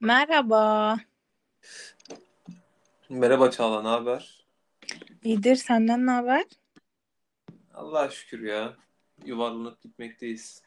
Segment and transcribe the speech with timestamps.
[0.00, 0.96] Merhaba.
[3.08, 4.46] Merhaba Çağla, ne haber?
[5.24, 6.44] İyidir, senden ne haber?
[7.74, 8.76] Allah'a şükür ya.
[9.24, 10.62] Yuvarlanıp gitmekteyiz.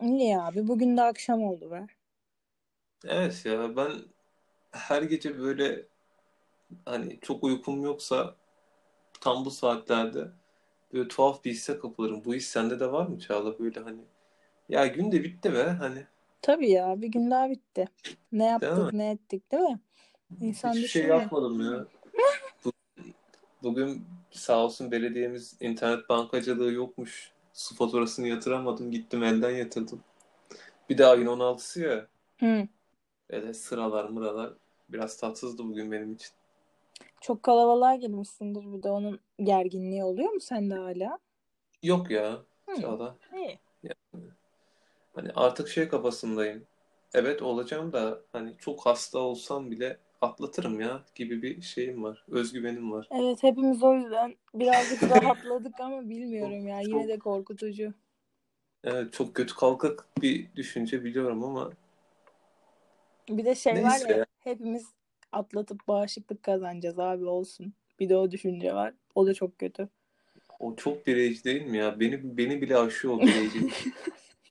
[0.00, 1.86] İyi abi, bugün de akşam oldu be.
[3.04, 3.92] Evet ya ben
[4.72, 5.86] her gece böyle
[6.84, 8.36] hani çok uykum yoksa
[9.20, 10.28] tam bu saatlerde
[10.92, 12.24] böyle tuhaf bir hisse kapılırım.
[12.24, 14.00] Bu his sende de var mı Çağla böyle hani
[14.68, 16.06] ya gün de bitti be hani
[16.42, 17.88] Tabii ya, bir gün daha bitti.
[18.32, 18.98] Ne değil yaptık, mi?
[18.98, 19.80] ne ettik değil mi?
[20.40, 21.20] İnsan Hiçbir şey düşünüyor.
[21.20, 21.86] yapmadım ya.
[22.64, 22.72] Bu-
[23.62, 27.32] Bugün sağ olsun belediyemiz internet bankacılığı yokmuş.
[27.52, 28.90] Su faturasını yatıramadım.
[28.90, 30.00] Gittim elden yatırdım.
[30.90, 32.06] Bir de ayın 16'sı ya.
[32.40, 32.68] Hı.
[33.30, 34.52] Böyle sıralar mıralar
[34.88, 36.30] biraz tatsızdı bugün benim için.
[37.20, 41.18] Çok kalabalığa girmişsindir bir de onun gerginliği oluyor mu sende hala?
[41.82, 42.80] Yok ya Hı.
[42.80, 43.16] Çağla.
[43.36, 43.58] İyi.
[45.14, 46.66] Hani artık şey kafasındayım.
[47.14, 52.24] Evet olacağım da hani çok hasta olsam bile atlatırım ya gibi bir şeyim var.
[52.28, 53.10] Özgüvenim var.
[53.10, 57.94] Evet, hepimiz o yüzden birazcık rahatladık ama bilmiyorum ya, yine de korkutucu.
[58.84, 61.70] evet, çok kötü kalkık bir düşünce biliyorum ama
[63.28, 64.26] Bir de şey var neyse ya, ya.
[64.38, 64.94] hepimiz
[65.32, 67.74] atlatıp bağışıklık kazanacağız abi olsun.
[68.00, 68.94] Bir de o düşünce var.
[69.14, 69.88] O da çok kötü.
[70.58, 72.00] O çok bireyci değil mi ya?
[72.00, 73.90] Beni beni bile aşıyor o bireycilik.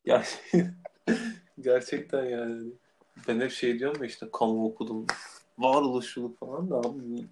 [0.06, 0.24] Ya
[1.60, 2.72] gerçekten yani.
[3.28, 5.06] Ben hep şey diyorum ya işte kamu okudum.
[5.58, 7.28] Varoluşçuluk falan da abi.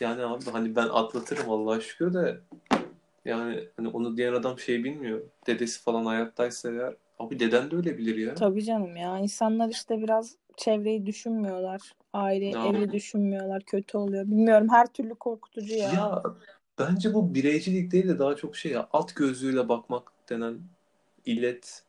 [0.00, 2.40] Yani abi hani ben atlatırım Allah'a şükür de
[3.24, 5.20] yani hani onu diyen adam şey bilmiyor.
[5.46, 8.34] Dedesi falan hayattaysa eğer abi deden de öyle bilir ya.
[8.34, 9.18] Tabii canım ya.
[9.18, 11.80] İnsanlar işte biraz çevreyi düşünmüyorlar.
[12.12, 13.62] Aile, Ya, evi düşünmüyorlar.
[13.62, 14.24] Kötü oluyor.
[14.24, 15.92] Bilmiyorum her türlü korkutucu ya.
[15.92, 16.22] ya
[16.78, 20.58] bence bu bireycilik değil de daha çok şey ya alt gözlüğüyle bakmak denen
[21.26, 21.82] illet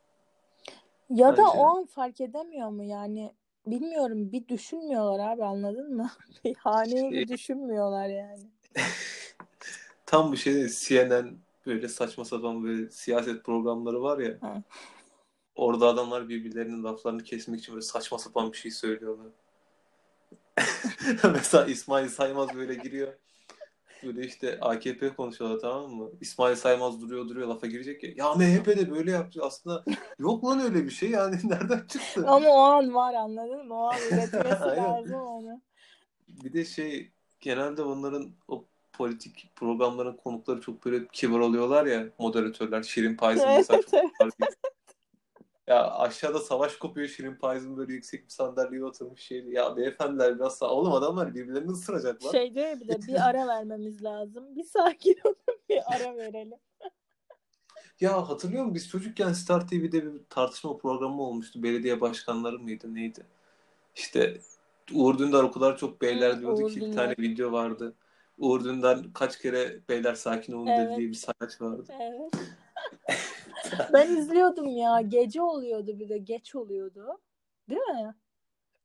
[1.09, 1.77] Ya da o bence.
[1.77, 3.33] an fark edemiyor mu yani?
[3.65, 6.11] Bilmiyorum bir düşünmüyorlar abi anladın mı?
[6.45, 8.51] Bir haneyi Şey, bir düşünmüyorlar yani.
[10.05, 10.69] tam bir şey değil.
[10.79, 14.37] CNN böyle saçma sapan böyle siyaset programları var ya.
[14.41, 14.63] Ha.
[15.55, 19.31] Orada adamlar birbirlerinin laflarını kesmek için böyle saçma sapan bir şey söylüyorlar.
[21.33, 23.13] Mesela İsmail Saymaz böyle giriyor.
[24.03, 26.09] Böyle işte AKP konuşuyorlar tamam mı?
[26.21, 28.09] İsmail Saymaz duruyor duruyor lafa girecek ya.
[28.15, 29.39] Ya MHP de böyle yaptı.
[29.43, 29.83] Aslında
[30.19, 32.25] yok lan öyle bir şey yani nereden çıktı?
[32.27, 33.73] Ama o an var anladın mı?
[33.73, 35.61] O an üretmesi lazım onu.
[36.27, 42.83] Bir de şey genelde onların o politik programların konukları çok böyle kibar oluyorlar ya moderatörler.
[42.83, 44.01] Şirin Payız'ın mesela çok
[45.67, 49.51] Ya aşağıda savaş kopuyor Şirin Payız'ın böyle yüksek bir sandalyeye oturmuş şeydi.
[49.51, 50.69] Ya beyefendiler biraz sağ...
[50.69, 52.31] Oğlum adamlar birbirlerini ısıracaklar.
[52.31, 54.55] Şey diyor bir de bir ara vermemiz lazım.
[54.55, 56.57] Bir sakin olun bir ara verelim.
[57.99, 61.63] Ya hatırlıyor musun biz çocukken Star TV'de bir tartışma programı olmuştu.
[61.63, 63.25] Belediye başkanları mıydı neydi?
[63.95, 64.37] İşte
[64.93, 66.95] Uğur Dündar o kadar çok beyler diyordu Uğur ki bir Dündar.
[67.03, 67.95] tane video vardı.
[68.37, 70.97] Uğur Dündar kaç kere beyler sakin olun Evet.
[70.97, 71.85] diye bir sayaç vardı.
[72.01, 72.33] Evet.
[73.93, 75.01] Ben izliyordum ya.
[75.01, 76.17] Gece oluyordu bir de.
[76.17, 77.19] Geç oluyordu.
[77.69, 78.15] Değil mi?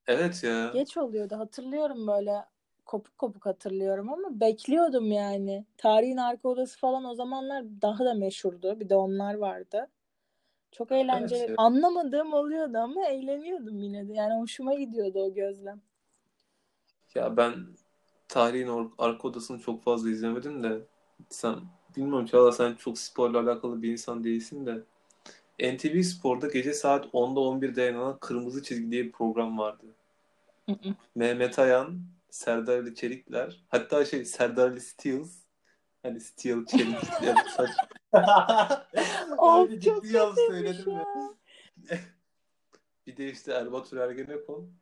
[0.07, 0.71] Evet ya.
[0.73, 1.39] Geç oluyordu.
[1.39, 2.45] Hatırlıyorum böyle.
[2.87, 5.65] Kopuk kopuk hatırlıyorum ama bekliyordum yani.
[5.79, 8.81] Tarihin Arka Odası falan o zamanlar daha da meşhurdu.
[8.81, 9.89] Bir de onlar vardı.
[10.73, 11.51] Çok Evet eğlenceli.
[11.51, 11.57] ya.
[11.59, 14.13] Anlamadığım oluyordu ama eğleniyordum yine de.
[14.15, 15.81] Yani hoşuma gidiyordu o gözlem.
[17.15, 17.67] Ya ben
[18.29, 20.87] tarihin arka odasını çok fazla izlemedim de
[21.31, 21.61] sen
[21.97, 24.83] bilmiyorum Çağla sen çok sporla alakalı bir insan değilsin de
[25.63, 29.87] NTV Spor'da gece saat 10'da 11'de yayınlanan Kırmızı Çizgi diye bir program vardı.
[31.15, 35.31] Mehmet Ayan, Serdar Ali Çelikler hatta şey Serdar Ali Steels
[36.03, 37.71] hani Steel Çelik yani saç
[39.81, 41.07] çok ciddi söyledim ya.
[41.91, 41.99] ya.
[43.07, 44.73] Bir de işte Erbatur Ergenekon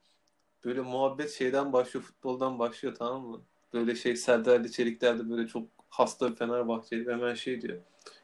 [0.64, 3.42] böyle muhabbet şeyden başlıyor futboldan başlıyor tamam mı?
[3.72, 7.78] Böyle şey Serdar Ali Çelikler de böyle çok hasta Fenerbahçeli hemen şey diyor.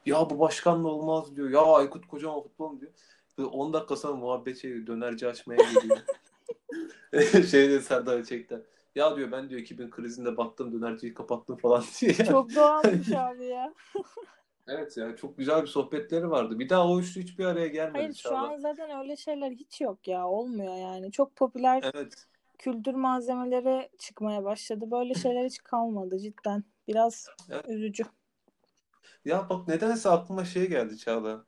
[0.05, 1.49] Ya bu başkanla olmaz diyor.
[1.49, 2.91] Ya Aykut Kocaman futbol diyor.
[3.37, 5.99] Böyle 10 dakika sonra muhabbet şey dönerci açmaya geliyor.
[7.45, 8.59] şey diyor Serdar Çelikler.
[8.95, 12.13] Ya diyor ben diyor 2000 krizinde battım dönerciyi kapattım falan diye.
[12.13, 13.73] Çok doğalmış abi ya.
[14.69, 16.59] Evet ya çok güzel bir sohbetleri vardı.
[16.59, 20.07] Bir daha o üçlü hiçbir araya gelmedi Hayır şu an zaten öyle şeyler hiç yok
[20.07, 20.27] ya.
[20.27, 21.11] Olmuyor yani.
[21.11, 22.27] Çok popüler Evet.
[22.57, 24.91] kültür malzemeleri çıkmaya başladı.
[24.91, 26.63] Böyle şeyler hiç kalmadı cidden.
[26.87, 27.65] Biraz Evet.
[27.67, 28.03] üzücü.
[29.25, 31.45] Ya bak nedense aklıma şey geldi Çağla.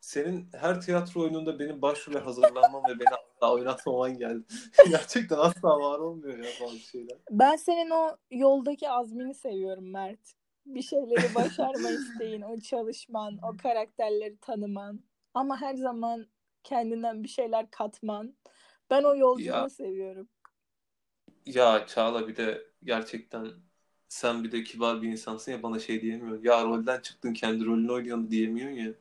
[0.00, 4.44] Senin her tiyatro oyununda benim başrole hazırlanmam ve beni asla oynatmaman geldi.
[4.90, 7.18] Gerçekten asla var olmuyor ya bazı şeyler.
[7.30, 10.34] Ben senin o yoldaki azmini seviyorum Mert.
[10.66, 15.00] Bir şeyleri başarma isteğin, o çalışman, o karakterleri tanıman.
[15.34, 16.26] Ama her zaman
[16.64, 18.36] kendinden bir şeyler katman.
[18.90, 19.70] Ben o yolculuğu Ya.
[19.70, 20.28] seviyorum.
[21.46, 23.52] Ya Çağla bir de gerçekten
[24.12, 26.44] sen bir de kibar bir insansın ya bana şey diyemiyorsun.
[26.44, 28.92] Ya rolden çıktın kendi rolünü oynuyorsun diyemiyorsun ya.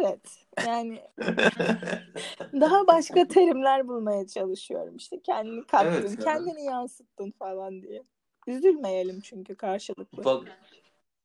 [0.00, 0.46] Evet.
[0.66, 1.02] Yani
[2.60, 4.96] daha başka terimler bulmaya çalışıyorum.
[4.96, 6.24] İşte kendini kattın, Evet ya.
[6.24, 8.02] kendini yansıttın falan diye.
[8.46, 10.24] Üzülmeyelim çünkü karşılıklı.
[10.24, 10.48] Bak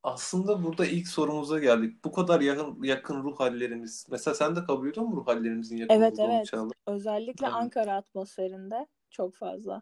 [0.03, 2.03] aslında burada ilk sorumuza geldik.
[2.05, 4.07] Bu kadar yakın yakın ruh hallerimiz.
[4.11, 6.45] Mesela sen de kabul ediyor musun ruh hallerimizin yakın Evet olduğunu evet.
[6.45, 6.69] Çağla?
[6.87, 7.55] Özellikle Evet.
[7.55, 9.81] Ankara atmosferinde çok fazla.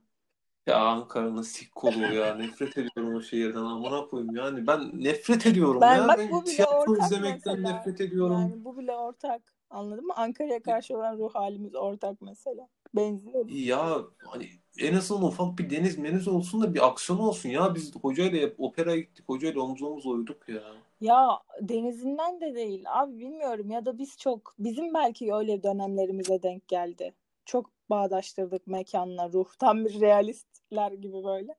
[0.70, 2.36] Ya Ankara'nın sikkolu ya.
[2.36, 3.60] Nefret ediyorum o şehirden.
[3.60, 4.68] Amına koyayım yani.
[4.68, 6.08] Ben nefret ediyorum Ben ya.
[6.08, 7.78] bak Ben bu bile tiyatro ortak izlemekten mesela.
[7.78, 8.40] nefret ediyorum.
[8.40, 9.42] Yani bu bile ortak.
[9.70, 10.14] Anladın mı?
[10.16, 12.68] Ankara'ya karşı olan ruh halimiz ortak mesela.
[12.96, 13.50] Benziyor.
[13.50, 14.50] Ya hani
[14.80, 17.76] en azından ufak bir deniz meniz olsun da bir aksiyon olsun ya.
[17.76, 19.30] Biz hocayla hep operaya gittik.
[19.30, 20.62] Hocayla omuz omuz uyuduk ya.
[21.02, 21.28] Ya
[21.62, 27.14] denizinden de değil abi bilmiyorum ya da biz çok bizim belki öyle dönemlerimize denk geldi.
[27.50, 31.56] Çok bağdaştırdık mekanla ruh tam bir realistler gibi böyle.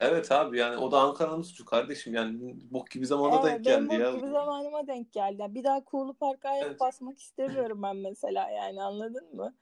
[0.00, 2.14] Evet abi yani o da Ankara'nın suçu kardeşim.
[2.14, 4.12] Yani bok gibi zamanda Evet, denk geldi o ya.
[4.12, 5.36] gibi zamanıma denk geldi.
[5.40, 6.80] Yani Bir daha Kuğulu Park'a ayak Evet.
[6.80, 9.54] basmak istemiyorum ben mesela yani anladın mı?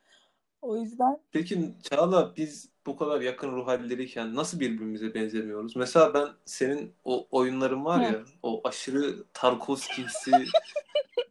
[0.62, 5.76] O yüzden Peki Çağla biz bu kadar yakın ruh halleriyken nasıl birbirimize benzemiyoruz?
[5.76, 10.30] Mesela ben senin o oyunların var ya o aşırı Tarkovski'si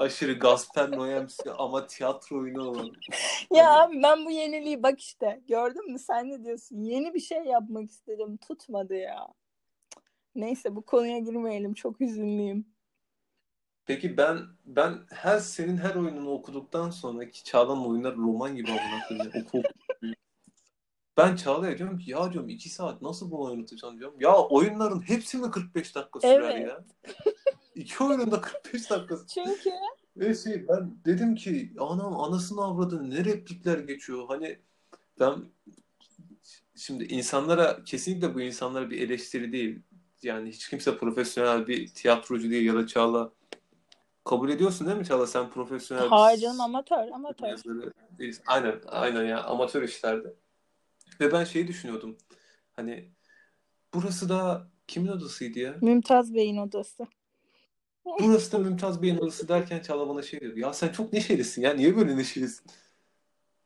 [0.00, 2.90] aşırı Gasper Noé'msi ama tiyatro oyunu olan.
[3.54, 6.80] ya abi ben bu yeniliği bak işte gördün mü sen ne diyorsun?
[6.80, 9.28] Yeni bir şey yapmak istedim tutmadı ya.
[10.34, 12.66] Neyse bu konuya girmeyelim çok üzünlüyüm.
[13.86, 18.78] Peki ben ben her senin her oyununu okuduktan sonra ki Çağla'nın oyunları roman gibi ya,
[19.42, 19.62] Oku.
[21.16, 24.20] Ben Çağla'ya diyorum ki ya diyorum iki saat nasıl bunu oynatacağım diyorum.
[24.20, 26.68] Ya oyunların hepsi mi 45 dakika sürer Evet.
[26.68, 26.84] ya?
[27.74, 29.16] İki oyunun da 45 dakika.
[29.34, 29.70] Çünkü
[30.16, 34.24] Ve şey ben dedim ki anam anasını avradını ne replikler geçiyor.
[34.28, 34.58] Hani
[35.20, 35.34] ben
[36.76, 39.82] şimdi insanlara kesinlikle bu insanlara bir eleştiri değil.
[40.22, 43.32] Yani hiç kimse profesyonel bir tiyatrocu değil ya da Çağla
[44.24, 47.56] kabul ediyorsun değil mi Çağla sen profesyonel hayır canım amatör amatör.
[48.18, 48.42] değilsin.
[48.46, 50.34] Aynen aynen ya amatör işlerde.
[51.20, 52.16] Ve ben şeyi düşünüyordum.
[52.72, 53.10] Hani
[53.94, 55.76] burası da kimin odasıydı ya?
[55.80, 57.06] Mümtaz Bey'in odası.
[58.04, 60.56] Burası da Mümtaz Bey'in odası derken Çağla bana şey diyor.
[60.56, 61.74] Ya sen çok neşelisin ya.
[61.74, 62.66] Niye böyle neşelisin?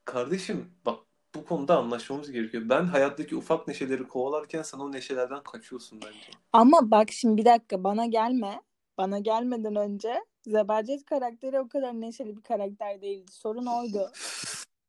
[0.05, 0.99] Kardeşim bak
[1.35, 2.69] bu konuda anlaşmamız gerekiyor.
[2.69, 6.31] Ben hayattaki ufak neşeleri kovalarken sen o neşelerden kaçıyorsun bence.
[6.53, 8.61] Ama bak şimdi bir dakika bana gelme.
[8.99, 13.33] Bana gelmeden önce Zebercet karakteri o kadar neşeli bir karakter değildi.
[13.33, 14.11] Sorun oydu.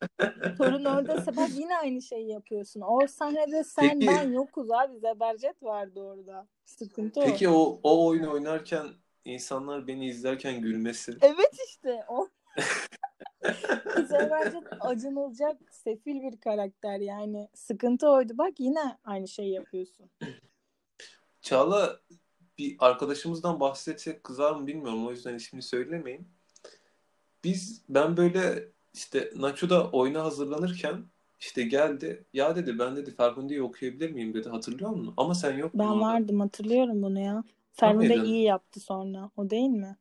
[0.57, 2.81] Sorun oradaysa bak yine aynı şeyi yapıyorsun.
[2.81, 4.99] O sahnede sen Peki- ben yokuz abi.
[4.99, 6.47] Zebercet vardı orada.
[6.65, 7.23] Sıkıntı o.
[7.23, 8.87] Peki o, o oyunu oynarken
[9.25, 11.17] insanlar beni izlerken gülmesi.
[11.21, 12.27] Evet işte o.
[14.07, 17.49] Zebercet acınılacak sefil bir karakter yani.
[17.53, 18.33] Sıkıntı oydu.
[18.37, 20.09] Bak yine aynı şeyi yapıyorsun.
[21.41, 21.99] Çağla
[22.57, 25.07] bir arkadaşımızdan bahsetsek kızar mı bilmiyorum.
[25.07, 26.27] O yüzden ismini söylemeyin.
[27.43, 31.05] Biz ben böyle işte Nacho'da oyuna hazırlanırken
[31.39, 32.25] işte geldi.
[32.33, 34.49] Ya dedi ben dedi Ferhunde'yi okuyabilir miyim dedi.
[34.49, 35.13] Hatırlıyor musun?
[35.17, 37.43] Ama sen yoktun Ben vardım hatırlıyorum bunu ya.
[37.75, 38.19] Ferhunde miydin?
[38.19, 39.31] iyi yaptı sonra.
[39.37, 39.97] O değil mi?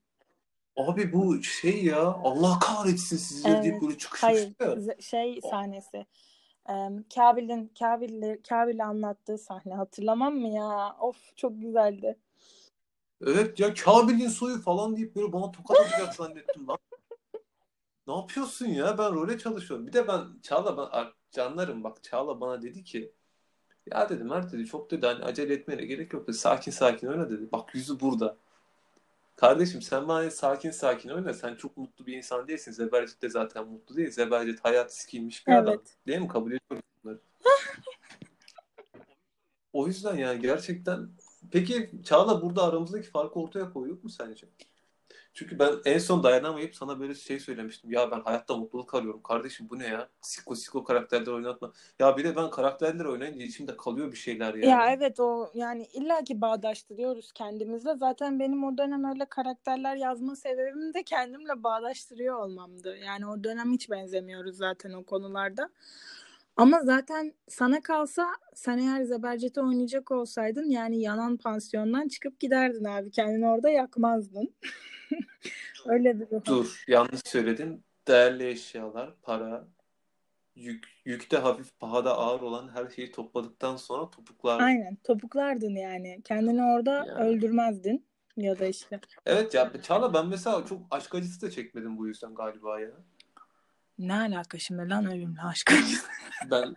[0.76, 3.62] Abi bu şey ya Allah kahretsin sizi Evet.
[3.62, 4.80] deyip böyle çıkışmıştı Hayır, ya.
[5.00, 6.06] şey sahnesi.
[7.14, 10.96] Kabil'in Kabil'le Kabil'le anlattığı sahne hatırlamam mı ya?
[11.00, 12.18] Of çok güzeldi.
[13.26, 16.78] Evet ya Kabil'in soyu falan deyip böyle bana tokat atacak zannettim lan.
[18.06, 18.98] Ne yapıyorsun ya?
[18.98, 19.86] Ben role çalışıyorum.
[19.86, 23.12] Bir de ben Çağla ben ar- canlarım bak Çağla bana dedi ki
[23.92, 26.36] ya dedi Mert dedi çok dedi hani acele etmene gerek yok dedi.
[26.36, 27.52] Sakin sakin oyna dedi.
[27.52, 28.36] Bak yüzü burada.
[29.36, 31.34] Kardeşim sen bana sakin sakin oyna.
[31.34, 32.72] Sen çok mutlu bir insan değilsin.
[32.72, 34.10] Zebercet de zaten mutlu değil.
[34.10, 35.74] Zebercet hayat sikilmiş bir adam.
[35.74, 35.96] Evet.
[36.06, 36.28] Değil mi?
[36.28, 37.18] Kabul ediyorum bunları.
[39.72, 41.08] O yüzden yani gerçekten
[41.50, 44.46] Peki Çağla burada aramızdaki farkı ortaya koyduk mu sence?
[45.34, 47.92] Çünkü ben en son dayanamayıp sana böyle şey söylemiştim.
[47.92, 49.22] Ya ben hayatta mutluluk arıyorum.
[49.22, 50.08] Kardeşim bu ne ya?
[50.20, 51.72] Siko siko karakterler oynatma.
[51.98, 54.70] Ya bir de ben karakterler oynayınca içimde kalıyor bir şeyler ya.
[54.70, 57.94] Ya evet o yani illaki bağdaştırıyoruz kendimizle.
[57.94, 62.96] Zaten benim o dönem öyle karakterler yazma sebebim de kendimle bağdaştırıyor olmamdı.
[62.96, 65.70] Yani o dönem hiç benzemiyoruz zaten o konularda.
[66.56, 73.10] Ama zaten sana kalsa sen eğer Zebercet'i oynayacak olsaydın yani yanan pansiyondan çıkıp giderdin abi.
[73.10, 74.54] Kendini orada yakmazdın.
[75.86, 76.44] öyle bir ruh.
[76.44, 77.84] Dur yanlış söyledin.
[78.08, 79.68] Değerli eşyalar, para,
[80.54, 84.60] yük, yükte hafif pahada ağır olan her şeyi topladıktan sonra topuklar.
[84.60, 86.20] Aynen topuklardın yani.
[86.24, 87.14] Kendini orada Ya.
[87.14, 88.06] öldürmezdin.
[88.36, 89.00] Ya da işte.
[89.26, 92.90] Evet ya Çağla ben mesela çok aşk acısı da çekmedim bu yüzden galiba ya.
[93.98, 96.06] Ne alaka şimdi lan ölümle aşk acısı?
[96.50, 96.76] Ben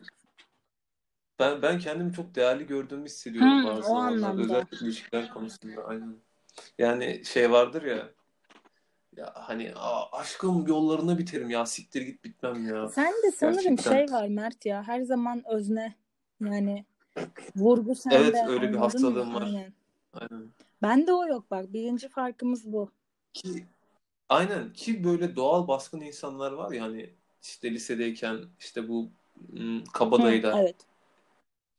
[1.40, 4.42] ben ben kendimi çok değerli gördüğümü hissediyorum Hmm, bazı o anlamda.
[4.42, 6.16] Özellikle ilişkiler konusunda aynen.
[6.78, 8.10] Yani şey vardır ya
[9.18, 12.92] ya hani "Aa, aşkım yollarına biterim ya siktir git bitmem ya.
[12.92, 13.94] Sen de sanırım Gerçekten.
[13.94, 15.96] şey var Mert ya her zaman özne
[16.42, 16.86] yani
[17.56, 19.18] vurgu sende Evet, öyle bir anladın mı?
[19.18, 19.44] hastalığım var.
[19.46, 19.74] Aynen.
[20.14, 20.54] Aynen.
[20.82, 22.92] Bende o yok bak birinci farkımız bu.
[23.34, 23.68] Ki
[24.30, 29.12] aynen ki böyle doğal baskın insanlar var ya hani işte lisedeyken işte bu
[29.52, 30.76] Hı, kabadayıda evet.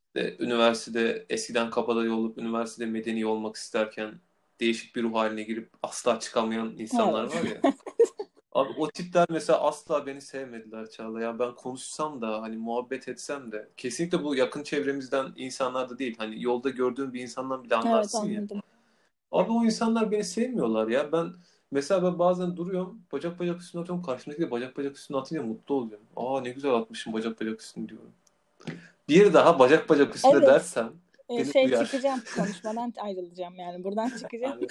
[0.08, 4.20] işte üniversitede eskiden kabadayı olup üniversitede medeni olmak isterken
[4.60, 7.34] değişik bir ruh haline girip asla çıkamayan insanlar Evet.
[7.34, 7.62] var ya.
[8.52, 11.20] Abi o tipler mesela asla beni sevmediler Çağla.
[11.20, 16.14] Ya ben konuşsam da hani muhabbet etsem de kesinlikle bu yakın çevremizden insanlar da değil.
[16.18, 18.40] Hani yolda gördüğün bir insandan bile Evet anlarsın ya.
[18.40, 18.60] anladım.
[19.32, 21.12] Abi o insanlar beni sevmiyorlar ya.
[21.12, 21.32] Ben
[21.70, 24.04] mesela ben bazen duruyorum bacak bacak üstüne atıyorum.
[24.04, 26.06] Karşımdaki de bacak bacak üstüne atınca mutlu oluyorum.
[26.16, 28.12] Aa ne güzel atmışım bacak bacak üstüne diyorum.
[29.08, 30.46] Bir daha bacak bacak üstüne Evet.
[30.46, 30.90] dersen
[31.28, 31.84] Ee, şey uyar.
[31.84, 34.60] çıkacağım konuşmadan ayrılacağım yani buradan çıkacağım.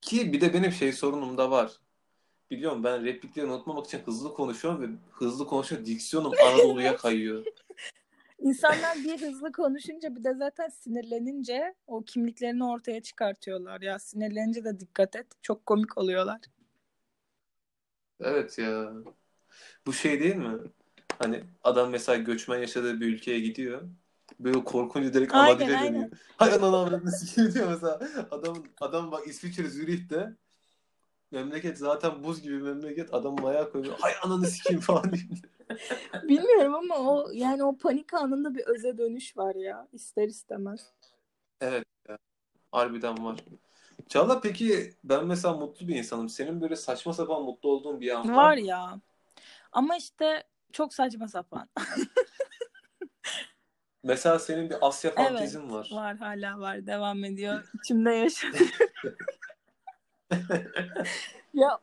[0.00, 1.72] Ki bir de benim şey sorunum da var.
[2.50, 5.86] Biliyorum ben replikleri unutmamak için hızlı konuşuyorum ve hızlı konuşuyor.
[5.86, 7.44] Diksiyonum Anadolu'ya kayıyor.
[8.38, 13.80] İnsanlar bir hızlı konuşunca bir de zaten sinirlenince o kimliklerini ortaya çıkartıyorlar.
[13.80, 15.26] Ya sinirlenince de dikkat et.
[15.42, 16.40] Çok komik oluyorlar.
[18.20, 18.92] Evet ya.
[19.86, 20.58] Bu şey değil mi?
[21.18, 23.82] Hani adam mesela göçmen yaşadığı bir ülkeye gidiyor.
[24.40, 25.94] Böyle korkunca direkt Aynen, Aladdin'e aynen.
[25.94, 26.10] dönüyor.
[26.36, 28.00] Hay ananı avradını sikeyim diyor mesela.
[28.30, 30.36] Adam, adam bak İsviçre Zürih'te
[31.30, 33.14] memleket zaten buz gibi memleket.
[33.14, 33.98] Adamın ayağı koyuyor.
[34.00, 35.24] Hay ananı sikeyim falan diyor.
[36.28, 40.92] Bilmiyorum ama o yani o panik anında bir öze dönüş var ya ister istemez.
[41.60, 42.18] Evet ya.
[42.72, 43.38] Harbiden var.
[44.08, 46.28] Çağla peki ben mesela mutlu bir insanım.
[46.28, 49.00] Senin böyle saçma sapan mutlu olduğun bir an var Var ya.
[49.72, 50.42] Ama işte
[50.72, 51.68] çok saçma sapan.
[54.04, 55.28] Mesela senin bir Asya Evet.
[55.28, 55.88] fantezin var.
[55.92, 56.86] Var hala var.
[56.86, 57.64] Devam ediyor.
[57.74, 58.54] İçimde yaşıyor.
[61.54, 61.78] ya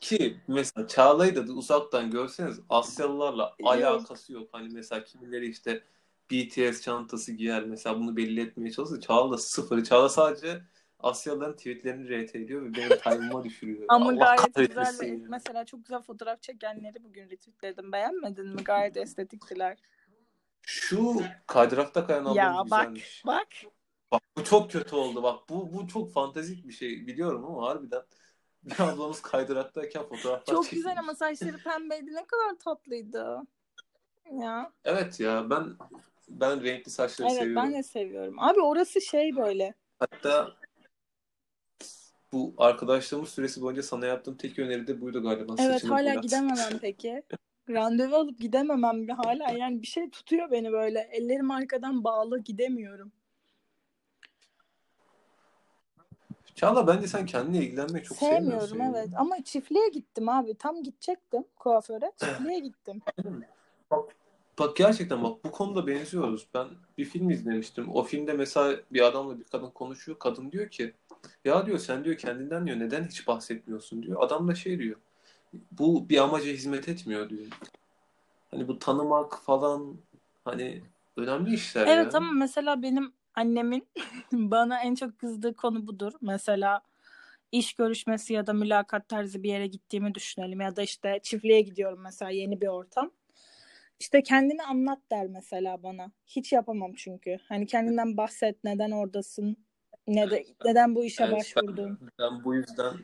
[0.00, 3.70] Ki mesela Çağla'yı da uzaktan görseniz Asyalılarla Yok.
[3.72, 4.48] alakası yok.
[4.52, 5.82] Hani mesela kimileri işte
[6.30, 9.00] BTS çantası giyer mesela bunu belli etmeye çalışıyor.
[9.00, 9.84] Çağla da sıfır.
[9.84, 10.62] Çağla sadece
[11.00, 13.84] Asyalıların tweetlerini RT ediyor ve benim time'ıma düşürüyor.
[13.88, 15.08] ama Allah gayet güzel.
[15.08, 15.16] ya.
[15.28, 17.92] Mesela çok güzel fotoğraf çekenleri bugün retweetledim.
[17.92, 18.64] Beğenmedin mi?
[18.64, 19.78] Gayet estetiktiler.
[20.62, 23.22] Şu kaydırakta kayan ablamız Ya bak güzelmiş.
[23.26, 23.46] bak.
[24.12, 25.22] Bak bu çok kötü oldu.
[25.22, 28.02] Bak bu bu çok fantastik bir şey biliyorum ama harbiden
[28.64, 30.70] bir ablamız kaydıraktayken fotoğraflar Çok çekmiş.
[30.76, 32.14] güzel ama saçları pembeydi.
[32.14, 33.42] Ne kadar tatlıydı.
[34.32, 34.72] Ya.
[34.84, 35.76] Evet ya ben
[36.28, 37.62] ben renkli saçları Evet seviyorum.
[37.62, 38.38] ben de seviyorum.
[38.38, 39.74] Abi orası şey böyle.
[39.98, 40.52] Hatta
[42.32, 45.54] bu arkadaşlığımız süresi boyunca sana yaptığım tek öneri de buydu galiba.
[45.58, 46.22] Evet Saçını hala boyat.
[46.22, 47.22] gidememem peki.
[47.70, 51.00] Randevu alıp gidememem hala yani bir şey tutuyor beni böyle.
[51.12, 53.12] Ellerim arkadan bağlı gidemiyorum.
[56.54, 58.68] Çağla bence sen kendine ilgilenmeyi çok sevmiyorsun.
[58.68, 59.00] Sevmiyorum ya.
[59.00, 60.54] evet ama çiftliğe gittim abi.
[60.54, 62.12] Tam gidecektim kuaföre.
[62.16, 63.02] Çiftliğe gittim.
[64.58, 66.46] Bak gerçekten bak bu konuda benziyoruz.
[66.54, 66.68] Ben
[66.98, 67.88] bir film izlemiştim.
[67.94, 70.18] O filmde mesela bir adamla bir kadın konuşuyor.
[70.18, 70.94] Kadın diyor ki
[71.44, 74.22] ya diyor sen diyor kendinden diyor neden hiç bahsetmiyorsun diyor.
[74.22, 74.96] Adam da şey diyor.
[75.72, 77.46] Bu bir amaca hizmet etmiyor diyor.
[78.50, 79.96] Hani bu tanımak falan
[80.44, 80.82] hani
[81.16, 82.18] önemli işler Evet ya.
[82.18, 83.88] ama mesela benim annemin
[84.32, 86.12] bana en çok kızdığı konu budur.
[86.20, 86.82] Mesela
[87.52, 92.00] iş görüşmesi ya da mülakat tarzı bir yere gittiğimi düşünelim ya da işte çiftliğe gidiyorum
[92.02, 93.10] mesela yeni bir ortam.
[94.00, 96.10] İşte kendini anlat der mesela bana.
[96.26, 97.38] Hiç yapamam çünkü.
[97.48, 99.56] Hani kendinden bahset, neden oradasın,
[100.06, 101.98] ne de, neden bu işe Evet, başvurdun.
[102.18, 102.94] Ben bu yüzden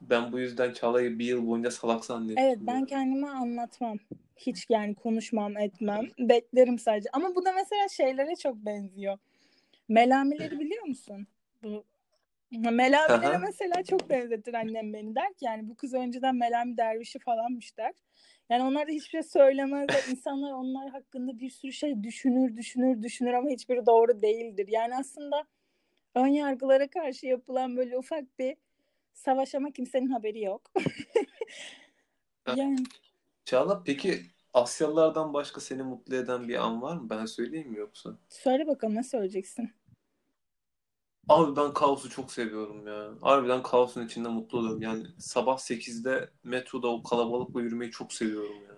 [0.00, 2.44] ben bu yüzden Çağla'yı bir yıl boyunca salak zannettim.
[2.44, 3.98] Evet ben kendime anlatmam.
[4.36, 6.08] Hiç yani konuşmam, etmem.
[6.18, 7.08] Beklerim sadece.
[7.12, 9.18] Ama bu da mesela şeylere çok benziyor.
[9.88, 11.26] Melamileri biliyor musun?
[11.62, 11.84] Bu
[12.50, 13.38] Melamilere Aha.
[13.38, 17.92] mesela çok benzetir annem beni der ki yani bu kız önceden Melami dervişi falanmış der.
[18.50, 20.02] Yani onlar da hiçbir şey söylemezler.
[20.10, 24.68] İnsanlar onlar hakkında bir sürü şey düşünür, düşünür, düşünür ama hiçbiri doğru değildir.
[24.68, 25.44] Yani aslında
[26.14, 28.56] ön yargılara karşı yapılan böyle ufak bir
[29.14, 30.72] savaş ama kimsenin haberi yok.
[32.46, 32.90] yani
[33.44, 34.22] Çağla peki
[34.54, 37.10] Asyalılardan başka seni mutlu eden bir an var mı?
[37.10, 38.18] Ben söyleyeyim mi yoksa?
[38.28, 39.70] söyle bakalım ne söyleyeceksin?
[41.28, 43.14] Abi ben kaosu çok seviyorum ya.
[43.22, 44.82] Harbiden kaosun içinde mutlu oluyorum.
[44.82, 48.76] Yani sabah 8'de metroda o kalabalıkla yürümeyi çok seviyorum ya.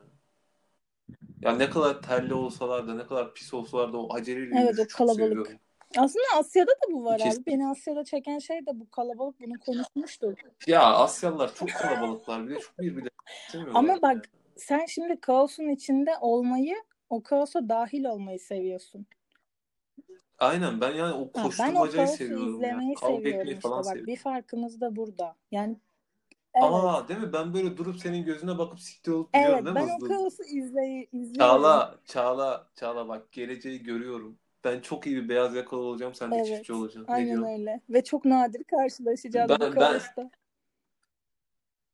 [1.42, 4.88] Ya ne kadar terli olsalar da ne kadar pis olsalar da o aceleyle Evet, o
[4.92, 5.06] kalabalık.
[5.06, 5.60] seviyorum.
[5.98, 7.42] Aslında Asya'da da bu var Kesin.
[7.42, 7.46] abi.
[7.46, 9.40] Beni Asya'da çeken şey de bu kalabalık.
[9.40, 10.38] Bunu konuşmuştuk.
[10.66, 12.48] Ya Asyalılar çok kalabalıklar.
[12.48, 13.08] Bir de çok birbirine
[13.50, 13.80] sevmiyorlar.
[13.80, 16.74] Ama bak sen şimdi kaosun içinde olmayı,
[17.10, 19.06] o kaosa dahil olmayı seviyorsun.
[20.38, 22.94] Aynen ben yani o Ha, ben o koşturmacayı seviyorum izlemeyi ya.
[22.94, 23.60] Kavga seviyorum işte.
[23.60, 24.06] falan Bak seviyorum.
[24.06, 25.36] bir farkımız da burada.
[25.50, 25.76] Yani
[26.54, 26.64] evet.
[26.64, 27.32] Aa değil mi?
[27.32, 31.08] Ben böyle durup senin gözüne bakıp siktir olup Evet değil mi ben o kaosu izley
[31.12, 31.34] izliyorum.
[31.38, 34.38] Çağla, Çağla, Çağla bak geleceği görüyorum.
[34.64, 36.14] Ben çok iyi bir beyaz yakalı olacağım.
[36.14, 36.46] Sen de Evet.
[36.46, 37.12] çiftçi olacaksın.
[37.12, 37.52] Ne Aynen diyorsun?
[37.52, 37.80] öyle.
[37.90, 40.00] Ve çok nadir karşılaşacağız Ben- bu ben-.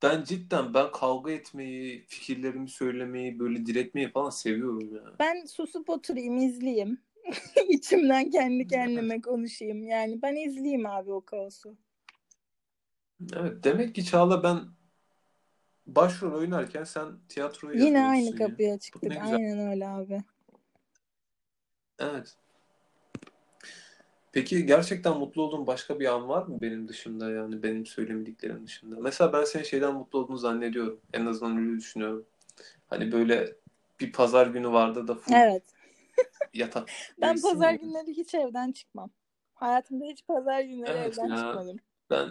[0.03, 5.03] Ben cidden ben kavga etmeyi, fikirlerimi söylemeyi, böyle diretmeyi falan seviyorum ya.
[5.19, 7.01] Ben susup oturayım, izleyeyim.
[7.69, 9.83] İçimden kendi kendime konuşayım.
[9.83, 11.77] Yani ben izleyeyim abi o kaosu.
[13.33, 14.59] Evet, demek ki Çağla ben
[15.87, 18.35] başrol oynarken sen tiyatroyu Yine aynı ya.
[18.35, 19.11] kapıya çıktık.
[19.21, 20.23] Aynen öyle abi.
[21.99, 22.35] Evet.
[24.31, 28.95] Peki gerçekten mutlu olduğun başka bir an var mı benim dışında yani benim söylemediklerim dışında?
[28.99, 30.99] Mesela ben senin şeyden mutlu olduğunu zannediyorum.
[31.13, 32.25] En azından öyle düşünüyorum.
[32.87, 33.55] Hani böyle
[33.99, 35.63] bir pazar günü vardı da full Evet.
[36.53, 36.89] yatak.
[37.21, 39.09] Ben pazar günleri hiç evden çıkmam.
[39.53, 41.37] Hayatımda hiç pazar günleri Evet evden ya.
[41.37, 41.77] çıkmadım.
[42.09, 42.29] Ben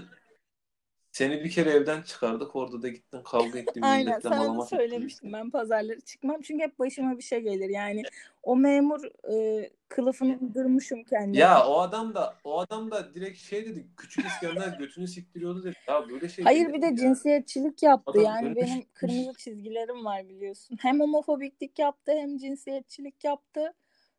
[1.20, 2.56] seni bir kere evden çıkardık.
[2.56, 4.76] Orada da gittin kavga ettin Aynen sana da malamat ettin.
[4.76, 8.02] söylemiştim ben pazarları çıkmam çünkü hep başıma bir şey gelir yani
[8.42, 11.38] o memur e, kılıfını uydurmuşum kendime.
[11.38, 15.76] Ya o adam da o adam da direkt şey dedi küçük İskender götünü siktiriyordu dedi.
[15.88, 16.96] Ya böyle şey Hayır bir de ya?
[16.96, 20.78] cinsiyetçilik yaptı Adam yani benim kırmızı çizgilerim var biliyorsun.
[20.80, 23.74] Hem homofobiklik yaptı hem cinsiyetçilik yaptı.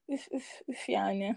[0.09, 1.35] Üf üf üf yani.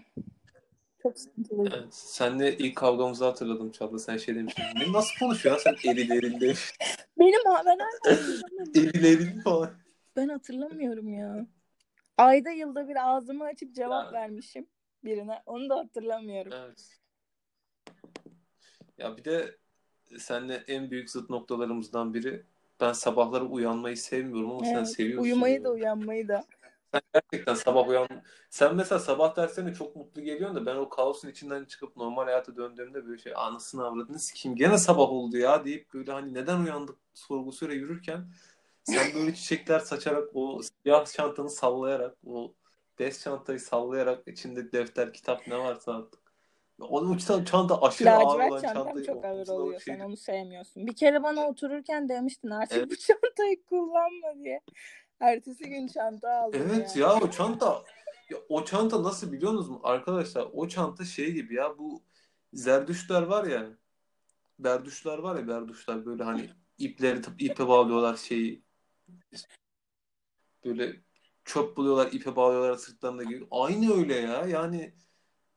[1.05, 1.75] Çok sıkıntılıydı.
[1.77, 3.99] Evet, senle ilk kavgamızı hatırladım Çağla.
[3.99, 4.63] Sen şey demiştin.
[4.75, 6.71] Ne nasıl konuşuyorsun sen eril eril demiş.
[7.19, 8.71] Benim ben hala hatırlamıyorum.
[8.75, 9.71] Eril eril falan.
[10.15, 11.47] Ben hatırlamıyorum ya.
[12.17, 14.11] Ayda yılda bir ağzımı açıp cevap Ya.
[14.21, 14.67] vermişim
[15.03, 15.41] birine.
[15.45, 16.51] Onu da hatırlamıyorum.
[16.55, 16.97] Evet.
[18.97, 19.57] Ya bir de
[20.17, 22.43] seninle en büyük zıt noktalarımızdan biri
[22.81, 25.23] ben sabahları uyanmayı sevmiyorum ama sen Evet, seviyorsun.
[25.23, 26.45] uyumayı da uyanmayı da.
[26.95, 28.07] Sen gerçekten sabah uyan...
[28.49, 32.55] Sen mesela sabah derslerine çok mutlu geliyorsun da ben o kaosun içinden çıkıp normal hayata
[32.55, 36.95] döndüğümde böyle şey anasını avradını sikeyim gene sabah oldu ya deyip böyle hani neden uyandık
[37.13, 38.27] sorgusuyla yürürken
[38.83, 42.53] sen böyle çiçekler saçarak o siyah çantanı sallayarak o
[42.99, 46.25] bez çantayı sallayarak içinde defter kitap ne varsa artık.
[46.79, 49.81] O çanta, çanta aşırı ağır olan Lacivert çantam çantayı çok ağır oluyor.
[49.81, 50.87] şey- Sen onu sevmiyorsun.
[50.87, 52.91] Bir kere bana otururken demiştin artık Evet.
[52.91, 54.61] bu çantayı kullanma diye.
[55.19, 56.99] Ertesi gün çanta aldım Evet yani.
[56.99, 57.83] ya o çanta
[58.29, 62.03] ya o çanta nasıl biliyorsunuz mu arkadaşlar o çanta şey gibi ya bu
[62.53, 63.69] zerdüştler var ya
[64.59, 68.63] berduşlar var ya berduşlar böyle hani ipleri ipe bağlıyorlar şeyi
[70.65, 71.01] böyle
[71.45, 74.93] çöp buluyorlar ipe bağlıyorlar sırtlarında gibi aynı öyle ya yani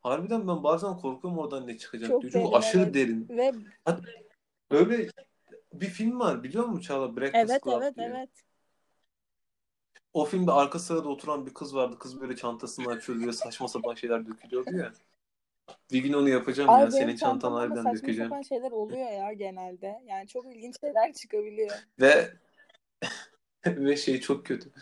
[0.01, 2.33] harbiden ben bazen korkuyorum oradan ne çıkacak Çok diyor.
[2.33, 2.94] çünkü derin, aşırı evet.
[2.94, 3.53] derin Ve
[4.71, 5.09] böyle
[5.73, 8.07] bir film var biliyor musun Çağla Breakfast evet Club evet diye.
[8.07, 8.31] evet.
[10.12, 11.99] O filmde arka sırada oturan bir kız vardı.
[11.99, 14.92] Kız böyle çantasını açıyordu ve saçma sapan şeyler dökülüyordu ya.
[15.92, 16.90] Bir gün onu yapacağım Ay ya.
[16.90, 18.31] Senin da harbiden saçma dökeceğim.
[18.31, 20.03] sapan şeyler oluyor ya genelde.
[20.07, 21.71] Yani çok ilginç şeyler çıkabiliyor.
[22.01, 22.33] Ve
[23.66, 24.73] ve şey çok kötü.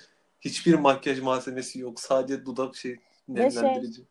[0.40, 2.00] Hiçbir makyaj malzemesi yok.
[2.00, 2.96] Sadece dudak şey
[3.28, 4.02] Ve şey- nemlendirici.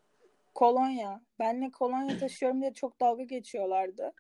[0.56, 1.22] Kolonya.
[1.40, 4.14] Benle kolonya taşıyorum diye çok dalga geçiyorlardı.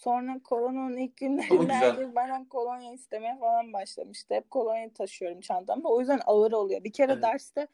[0.00, 4.34] Sonra koronanın ilk günlerinde benden kolonya istemeye falan başlamıştı.
[4.34, 5.88] Hep kolonya taşıyorum çantamda.
[5.88, 6.84] O yüzden ağır oluyor.
[6.84, 7.22] Bir kere Evet.
[7.22, 7.66] derste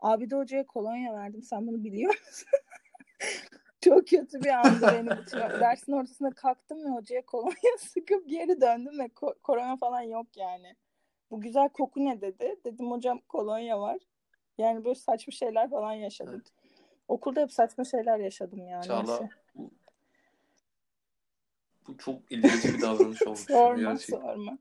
[0.00, 1.42] Abide Hoca'ya kolonya verdim.
[1.42, 2.48] Sen bunu biliyor musun?
[3.80, 5.38] Çok kötü bir andı benim için.
[5.60, 10.76] Dersin ortasında kalktım ve hocaya kolonya sıkıp geri döndüm ve ko- korona falan yok yani.
[11.30, 12.56] Bu güzel koku ne dedi?
[12.64, 13.98] Dedim hocam kolonya var.
[14.58, 16.34] Yani böyle saçma şeyler falan yaşadım.
[16.34, 16.52] Evet.
[17.08, 18.86] Okulda hep saçma şeyler yaşadım yani.
[18.86, 19.28] Çağla
[21.88, 23.40] bu, çok ilerici bir davranış olmuş.
[23.40, 24.20] Sorma gerçekten.
[24.20, 24.58] sorma.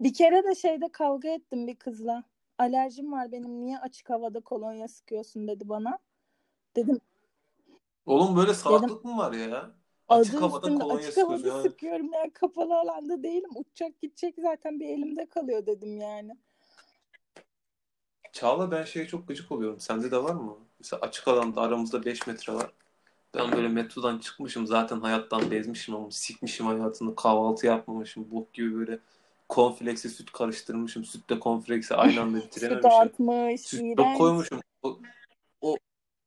[0.00, 2.24] Bir kere de şeyde kavga ettim bir kızla.
[2.58, 5.98] Alerjim var benim niye açık havada kolonya sıkıyorsun dedi bana.
[6.76, 7.00] Dedim
[8.06, 9.74] Oğlum böyle salaklık mı var ya?
[10.08, 11.62] adı Açık havada üstünde kolonya açık havada Yani.
[11.62, 13.50] sıkıyorum ya kapalı alanda değilim.
[13.54, 16.36] Uçacak gidecek zaten bir elimde kalıyor dedim yani.
[18.32, 19.80] Çağla ben şeye çok gıcık oluyorum.
[19.80, 20.58] Sende de var mı?
[20.78, 22.72] Mesela açık alanda aramızda 5 metre var.
[23.34, 28.98] Ben böyle metrodan çıkmışım zaten hayattan bezmişim ama sikmişim hayatını kahvaltı yapmamışım bok gibi böyle
[29.48, 33.12] konfleksi süt karıştırmışım sütle konfleksi aynı anda Süt bitirememişim.
[33.56, 34.18] Süt iğrenç.
[34.18, 34.60] koymuşum.
[34.82, 34.98] O,
[35.60, 35.76] o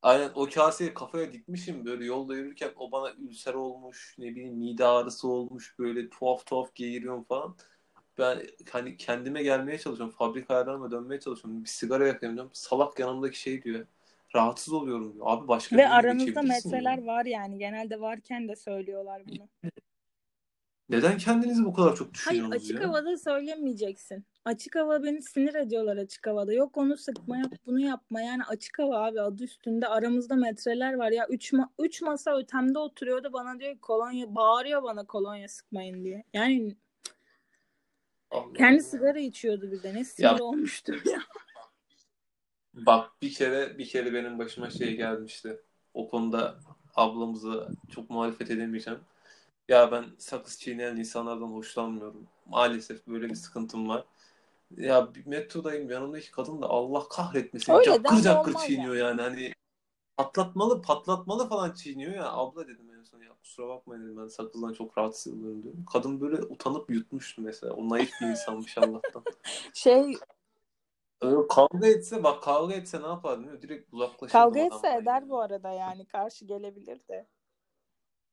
[0.01, 4.85] aynen o kaseyi kafaya dikmişim böyle yolda yürürken o bana ülser olmuş ne bileyim mide
[4.85, 7.55] ağrısı olmuş böyle tuhaf tuhaf geğiriyorum falan.
[8.17, 8.41] Ben
[8.71, 10.15] hani kendime gelmeye çalışıyorum.
[10.17, 11.63] Fabrika ayarlarıma dönmeye çalışıyorum.
[11.63, 12.51] Bir sigara yakayım diyorum.
[12.53, 13.85] Salak yanımdaki şey diyor.
[14.35, 15.25] Rahatsız oluyorum diyor.
[15.29, 17.05] Abi başka Ve aranızda metreler ya.
[17.05, 17.57] var yani.
[17.57, 19.49] Genelde varken de söylüyorlar bunu.
[20.89, 22.87] Neden kendinizi bu kadar çok Hayır düşünüyorsunuz açık ya?
[22.89, 24.25] havada söylemeyeceksin.
[24.45, 26.53] Açık hava beni sinir ediyorlar açık havada.
[26.53, 28.21] Yok onu sıkma yok bunu yapma.
[28.21, 31.11] Yani açık hava abi adı üstünde aramızda metreler var.
[31.11, 36.03] Ya üç, ma- üç masa ötemde oturuyordu bana diyor ki kolonya bağırıyor bana kolonya sıkmayın
[36.03, 36.23] diye.
[36.33, 36.75] Yani
[38.31, 38.83] Allah kendi Allah.
[38.83, 41.19] sigara içiyordu bir de ne sinir Ya olmuştum ya.
[42.75, 45.61] Bak bir kere bir kere benim başıma şey gelmişti.
[45.93, 46.59] O konuda
[46.95, 48.99] ablamıza çok muhalefet edemeyeceğim.
[49.67, 52.27] Ya ben sakız çiğneyen insanlardan hoşlanmıyorum.
[52.45, 54.05] Maalesef böyle bir sıkıntım var.
[54.77, 59.07] Ya metrodayım yanımdaki kadın da Allah kahretmesin Öyle cakır cakır çiğniyor yani.
[59.07, 59.53] yani hani
[60.17, 64.73] patlatmalı patlatmalı falan çiğniyor ya abla dedim en son ya kusura bakmayın dedim ben sakızdan
[64.73, 65.85] çok rahatsız oluyorum diyorum.
[65.93, 67.73] Kadın böyle utanıp yutmuştu mesela.
[67.73, 69.23] O naif bir insanmış Allah'tan.
[69.73, 70.17] Şey
[71.21, 73.61] Öyle kavga etse bak kavga etse ne yapar değil mi?
[73.61, 77.27] Direkt uzaklaşırdım kavga etse eder bu arada yani karşı gelebilir de.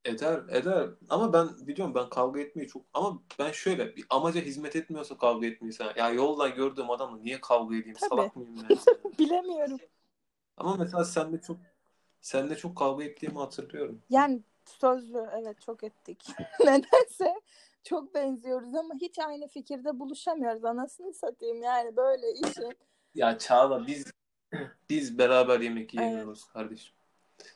[0.05, 4.75] Eder eder ama ben biliyorum ben kavga etmeyi çok ama ben şöyle bir amaca hizmet
[4.75, 7.97] etmiyorsa kavga etmeyi Ya yoldan gördüğüm adamla niye kavga edeyim?
[7.99, 8.09] Tabii.
[8.09, 8.77] Salak mıyım ben?
[9.19, 9.79] Bilemiyorum.
[10.57, 11.57] Ama mesela senle çok
[12.21, 14.01] senle çok kavga ettiğimi hatırlıyorum.
[14.09, 16.27] Yani sözlü evet çok ettik.
[16.59, 17.41] Nedense
[17.83, 20.65] çok benziyoruz ama hiç aynı fikirde buluşamıyoruz.
[20.65, 22.77] Anasını satayım yani böyle işin.
[23.15, 24.05] Ya Çağla biz
[24.89, 25.93] biz beraber yemek Evet.
[25.93, 26.95] yiyemiyoruz kardeşim.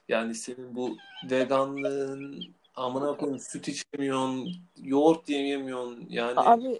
[0.08, 0.98] Yani senin bu
[1.32, 2.44] veganlığın
[2.76, 6.06] amına koyayım süt içemiyorsun, yoğurt yemiyorsun.
[6.10, 6.80] Yani Abi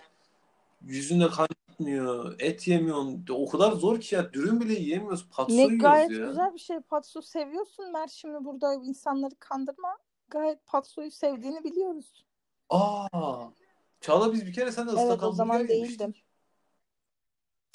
[0.82, 3.26] yüzüne kan gitmiyor, et yemiyorsun.
[3.30, 5.30] O kadar zor ki ya dürüm bile yiyemiyoruz.
[5.30, 6.26] Patso ne yiyoruz gayet ya.
[6.28, 6.80] güzel bir şey.
[6.80, 9.98] Patso seviyorsun Mert şimdi burada insanları kandırma.
[10.30, 12.26] Gayet Patso'yu sevdiğini biliyoruz.
[12.70, 13.48] Aa,
[14.02, 16.14] Çağla biz bir kere seninle ıslak Evet o zaman değildim.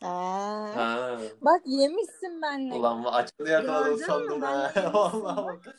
[0.01, 0.73] Ha.
[0.77, 1.19] Ha.
[1.41, 2.75] Bak yemişsin benle.
[2.75, 4.07] Ulan açını yakaladım Gördün mü?
[4.07, 4.73] sandım Ben ha.
[4.95, 5.65] Vallahi bak.
[5.67, 5.77] bak.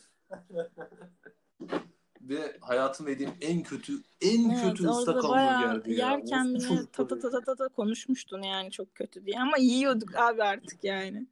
[2.21, 5.97] Ve hayatımda yediğim en kötü en Evet kötü ıslak hamburgerdi ya.
[6.10, 7.32] yerken Orospu bile çocukları ta ta ta ya.
[7.32, 11.28] ta ta ta konuşmuştun yani çok kötü diye ama yiyorduk abi artık yani.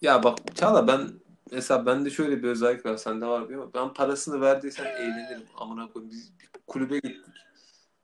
[0.00, 1.08] Ya bak Çağla ben
[1.54, 3.66] mesela bende şöyle bir özellik var sende var değil mi?
[3.74, 5.46] Ben parasını verdiysen eğlenirim.
[5.56, 7.34] Amına koyayım biz bir kulübe gittik.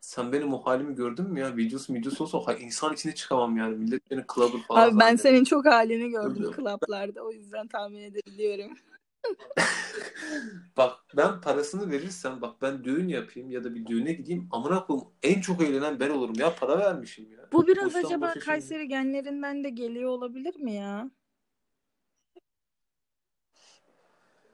[0.00, 1.56] Sen benim o halimi gördün mü ya?
[1.56, 3.76] Videosu videosu olsa ha, insan içine çıkamam yani.
[3.76, 5.16] Millet beni clubber falan Abi ben zanneder.
[5.16, 8.70] senin çok halini gördüm klaplarda o yüzden tahmin edebiliyorum.
[10.76, 15.08] Bak ben parasını verirsem bak ben düğün yapayım ya da bir düğüne gideyim amına koyayım
[15.22, 17.38] en çok eğlenen ben olurum ya para vermişim ya.
[17.52, 18.44] Bu biraz Boştan acaba şimdi.
[18.44, 21.10] Kayseri genlerinden de geliyor olabilir mi ya?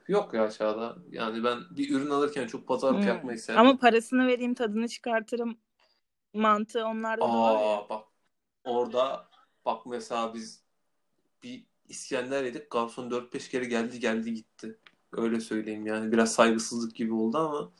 [0.08, 0.96] Yok ya Çağla.
[1.10, 3.08] Yani ben bir ürün alırken çok pazarlık Hmm.
[3.08, 3.66] yapmayı sevmem.
[3.66, 5.58] Ama parasını vereyim tadını çıkartırım
[6.34, 7.56] mantığı onlarda da var.
[7.60, 8.04] Aa bak
[8.64, 9.28] orada
[9.64, 10.62] bak mesela biz
[11.42, 12.70] bir İskender yedik.
[12.70, 14.78] Garson 4-5 kere geldi geldi gitti.
[15.12, 16.12] Öyle söyleyeyim yani.
[16.12, 17.72] Biraz saygısızlık gibi oldu ama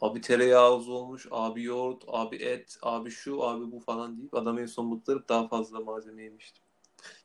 [0.00, 4.66] abi tereyağı olmuş, abi yoğurt, abi et, abi şu, abi bu falan deyip adam en
[4.66, 6.60] son bıktırıp daha fazla malzeme yemişti.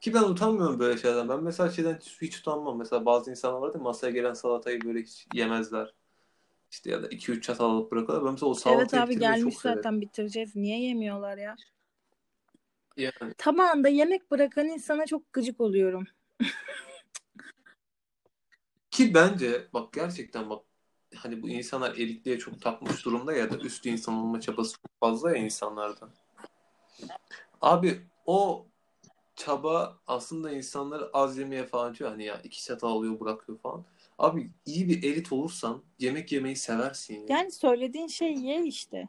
[0.02, 1.30] Ki ben utanmıyorum böyle şeylerden.
[1.30, 2.78] Ben mesela şeyden hiç utanmam.
[2.78, 3.82] Mesela bazı insanlar var mi?
[3.82, 5.94] Masaya gelen salatayı böyle hiç yemezler.
[6.72, 8.26] İşte ya da 2-3 çatal alıp bırakırlar.
[8.26, 9.78] Ben mesela o Evet salatayı abi bitirmeyi gelmiş çok severim.
[9.78, 10.56] zaten bitireceğiz.
[10.56, 11.56] Niye yemiyorlar ya?
[12.98, 16.08] Yani Tabağında yemek bırakan insana çok gıcık oluyorum.
[18.91, 20.63] Ki bence bak gerçekten bak
[21.15, 25.30] hani bu insanlar elikliğe çok takmış durumda ya da üstü insan olma çabası çok fazla
[25.32, 26.10] ya insanlarda.
[27.62, 28.67] Abi o
[29.45, 32.10] çaba aslında insanları az yemeye falan diyor.
[32.10, 33.86] Hani ya iki çatal alıyor bırakıyor falan.
[34.17, 37.25] Abi iyi bir elit olursan yemek yemeyi seversin ya.
[37.30, 39.08] Yani söylediğin şey ye işte.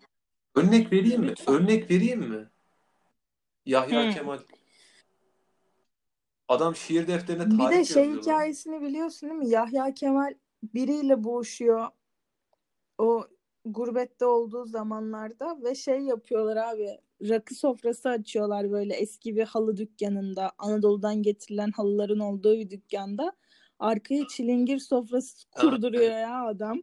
[0.55, 1.35] Örnek vereyim mi?
[1.47, 2.49] Örnek vereyim mi?
[3.67, 4.15] Yahya Hı.
[4.15, 4.39] Kemal.
[6.49, 9.49] Adam şiir defterine Bir tarih de şey yazıyor hikayesini biliyorsun değil mi?
[9.49, 11.89] Yahya Kemal biriyle boğuşuyor.
[12.99, 13.27] O
[13.65, 17.01] gurbette olduğu zamanlarda ve şey yapıyorlar abi.
[17.29, 20.53] Rakı sofrası açıyorlar böyle eski bir halı dükkanında.
[20.59, 23.33] Anadolu'dan getirilen halıların olduğu bir dükkanda.
[23.79, 26.83] Arkaya çilingir sofrası kurduruyor ya adam.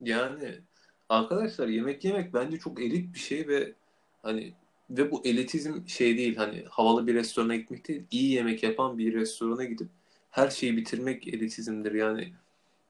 [0.00, 0.60] Yani
[1.08, 3.72] arkadaşlar yemek yemek bence çok elit bir şey ve
[4.22, 4.52] hani
[4.90, 9.14] ve bu elitizm şey değil hani havalı bir restorana gitmek değil iyi yemek yapan bir
[9.14, 9.88] restorana gidip
[10.30, 12.32] her şeyi bitirmek elitizmdir yani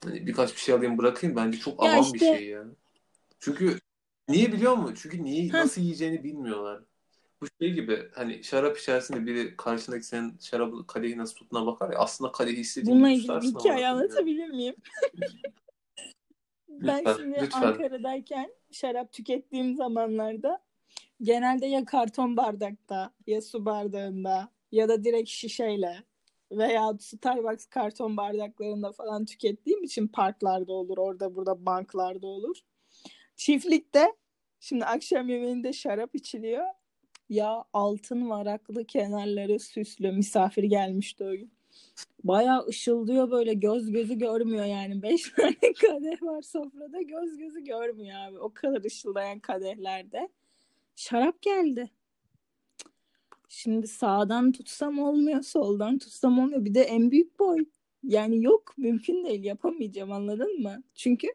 [0.04, 2.64] hani birkaç bir şey alayım bırakayım bence çok Ya avam bir işte- şey ya.
[3.40, 3.78] Çünkü
[4.28, 4.94] niye biliyor musun?
[5.02, 5.52] Çünkü niye Heh.
[5.52, 6.82] nasıl yiyeceğini bilmiyorlar.
[7.40, 11.98] Bu şey gibi hani şarap içerisinde biri karşındaki senin şarabı kadehi nasıl tuttuğuna bakar ya
[11.98, 14.74] aslında kadehi istediğin Bununla ilgili bir hikaye anlatabilir miyim?
[16.68, 17.62] Ben Lütfen, şimdi lütfen.
[17.62, 20.62] Ankara'dayken şarap tükettiğim zamanlarda
[21.22, 26.04] genelde ya karton bardakta ya su bardağında ya da direkt şişeyle
[26.52, 32.56] veya Starbucks karton bardaklarında falan tükettiğim için parklarda olur, orada burada banklarda olur.
[33.36, 34.06] Çiftlikte
[34.60, 36.66] şimdi akşam yemeğinde şarap içiliyor.
[37.28, 41.52] Ya altın varaklı kenarları süslü misafir gelmişti o gün.
[42.24, 45.02] Bayağı ışıldıyor böyle göz gözü görmüyor yani.
[45.02, 48.38] Beş tane kadeh var sofrada göz gözü görmüyor abi.
[48.38, 50.28] O kadar ışıldayan kadehlerde.
[50.96, 51.90] Şarap geldi.
[53.48, 56.64] Şimdi sağdan tutsam olmuyor, soldan tutsam olmuyor.
[56.64, 57.64] Bir de en büyük boy.
[58.02, 60.82] Yani yok mümkün değil yapamayacağım anladın mı?
[60.94, 61.28] Çünkü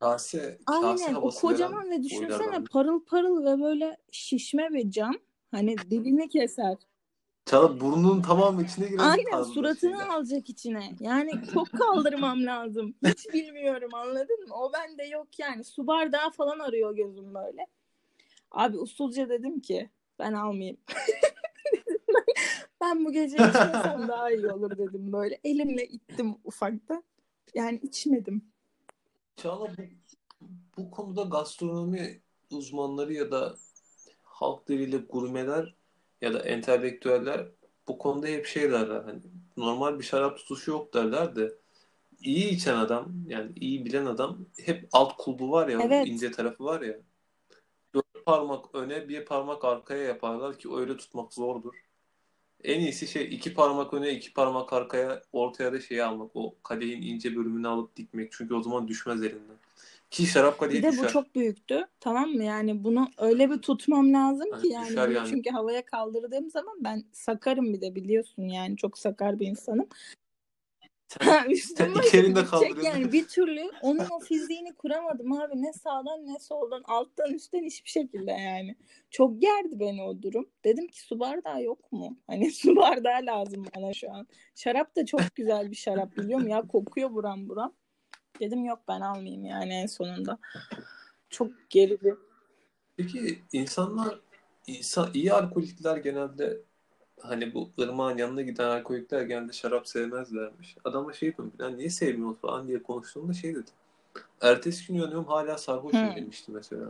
[0.00, 5.14] Kase, kase aynen o havası kocaman ve düşünsene parıl parıl ve böyle şişme bir cam.
[5.50, 6.76] Hani dilini keser.
[7.46, 10.08] Çağla burnunun tamamı içine girecek Aynen suratını şeyler.
[10.08, 10.96] alacak içine.
[11.00, 12.94] Yani çok kaldırmam lazım.
[13.06, 14.54] Hiç bilmiyorum anladın mı?
[14.54, 15.64] O bende yok yani.
[15.64, 17.66] Su bardağı falan arıyor gözüm böyle.
[18.50, 20.76] Abi usulca dedim ki ben almayayım.
[22.80, 25.40] ben bu gece içmesem daha iyi olur dedim böyle.
[25.44, 27.02] Elimle ittim ufakta.
[27.54, 28.42] Yani içmedim.
[29.42, 29.82] Çağla bu,
[30.76, 32.20] bu konuda gastronomi
[32.50, 33.56] uzmanları ya da
[34.22, 35.74] halk diliyle gurmeler
[36.20, 37.48] ya da entelektüeller
[37.88, 39.20] bu konuda hep şey derler hani
[39.56, 41.54] normal bir şarap tutuşu yok derler de
[42.20, 46.08] iyi içen adam yani iyi bilen adam hep alt kulbu var ya Evet.
[46.08, 46.98] ince tarafı var ya
[47.94, 51.87] dört parmak öne bir parmak arkaya yaparlar ki öyle tutmak zordur.
[52.64, 57.02] En iyisi şey iki parmak öne iki parmak arkaya ortaya da şeyi almak o kadehin
[57.02, 59.56] ince bölümünü alıp dikmek çünkü o zaman düşmez elinden.
[60.10, 61.08] Ki şarap kadehi Bir de bu düşer.
[61.08, 61.86] çok büyüktü.
[62.00, 62.44] Tamam mı?
[62.44, 64.96] Yani bunu öyle bir tutmam lazım ki yani.
[64.96, 65.28] bunu yani.
[65.30, 68.76] Çünkü havaya kaldırdığım zaman ben sakarım bir de biliyorsun yani.
[68.76, 69.86] Çok sakar bir insanım.
[71.48, 72.82] İki elinde gidecek kaldırıyorsun.
[72.82, 75.62] yani bir türlü onun o fiziğini kuramadım abi.
[75.62, 78.76] Ne sağdan ne soldan alttan üstten hiçbir şekilde yani.
[79.10, 80.48] Çok gerdi beni o durum.
[80.64, 82.18] Dedim ki su bardağı yok mu?
[82.26, 84.26] Hani su bardağı lazım bana şu an.
[84.54, 87.74] Şarap da çok güzel bir şarap biliyorum ya kokuyor buram buram.
[88.40, 90.38] Dedim yok ben almayayım yani en sonunda.
[91.30, 92.14] Çok geridi.
[92.96, 94.20] Peki insanlar
[94.66, 96.60] insan, iyi alkolikler genelde
[97.22, 100.76] hani bu ırmağın yanına giden alkolikler genelde şarap sevmezlermiş.
[100.84, 103.70] Adama şey dedim falan niye sevmiyorsun falan diye konuştuğumda şey dedi.
[104.40, 106.16] Ertesi gün uyanıyorum hala sarhoşum Hı.
[106.16, 106.86] demişti mesela.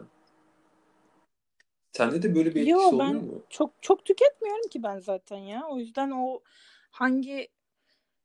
[1.92, 3.42] Sende de böyle bir etkisi Yo oluyor ben mu?
[3.50, 5.66] çok çok tüketmiyorum ki ben zaten ya.
[5.68, 6.40] O yüzden o
[6.90, 7.48] hangi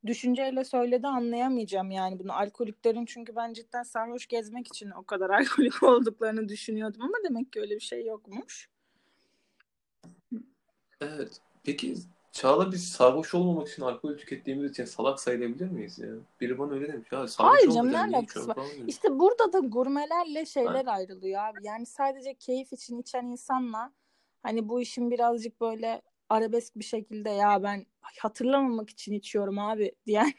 [0.05, 2.33] düşünceyle söyledi anlayamayacağım yani bunu.
[2.33, 7.59] Alkoliklerin çünkü ben cidden sarhoş gezmek için o kadar alkolik olduklarını düşünüyordum ama demek ki
[7.59, 8.69] öyle bir şey yokmuş.
[11.01, 11.41] Evet.
[11.63, 11.95] Peki
[12.33, 16.07] Çağla biz sarhoş olmamak için alkol tükettiğimiz için salak sayılabilir miyiz ya?
[16.41, 17.07] Biri bana öyle demiş.
[17.11, 18.57] Ya sarhoş Hayır canım, ne alakası var?
[18.87, 21.57] İşte burada da gurmelerle şeyler ayrılıyor abi.
[21.61, 23.93] Yani sadece keyif için içen insanla
[24.43, 30.33] hani bu işin birazcık böyle arabesk bir şekilde ya ben hatırlamamak için içiyorum abi diyen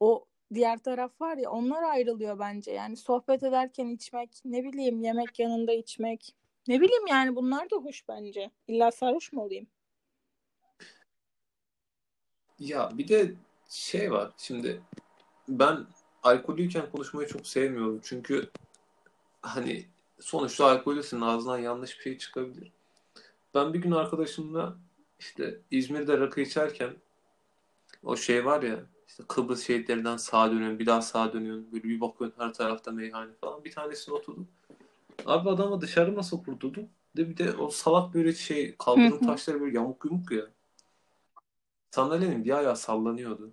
[0.00, 2.72] o diğer taraf var ya onlar ayrılıyor bence.
[2.72, 6.34] Yani sohbet ederken içmek, ne bileyim yemek yanında içmek.
[6.68, 8.50] Ne bileyim yani bunlar da hoş bence.
[8.68, 9.66] İlla sarhoş mu olayım?
[12.58, 13.34] Ya bir de
[13.68, 14.82] şey var şimdi
[15.48, 15.86] ben
[16.22, 18.50] alkollüyken konuşmayı çok sevmiyorum çünkü
[19.42, 19.86] hani
[20.20, 22.72] sonuçta alkollüsün ağzından yanlış bir şey çıkabilir.
[23.54, 24.76] Ben bir gün arkadaşımla
[25.18, 26.90] işte İzmir'de rakı içerken
[28.04, 32.00] o şey var ya işte Kıbrıs şehitlerinden sağa dönüyorsun bir daha sağa dönüyorsun böyle bir
[32.00, 34.48] bakıyorsun her tarafta meyhane falan bir tanesine oturdum.
[35.26, 36.88] Abi adamı dışarı nasıl kurtuldum?
[37.16, 40.46] De bir de o salak böyle şey kaldırım taşları böyle yamuk yumuk ya.
[41.90, 43.52] Sandalyenin bir ayağı sallanıyordu.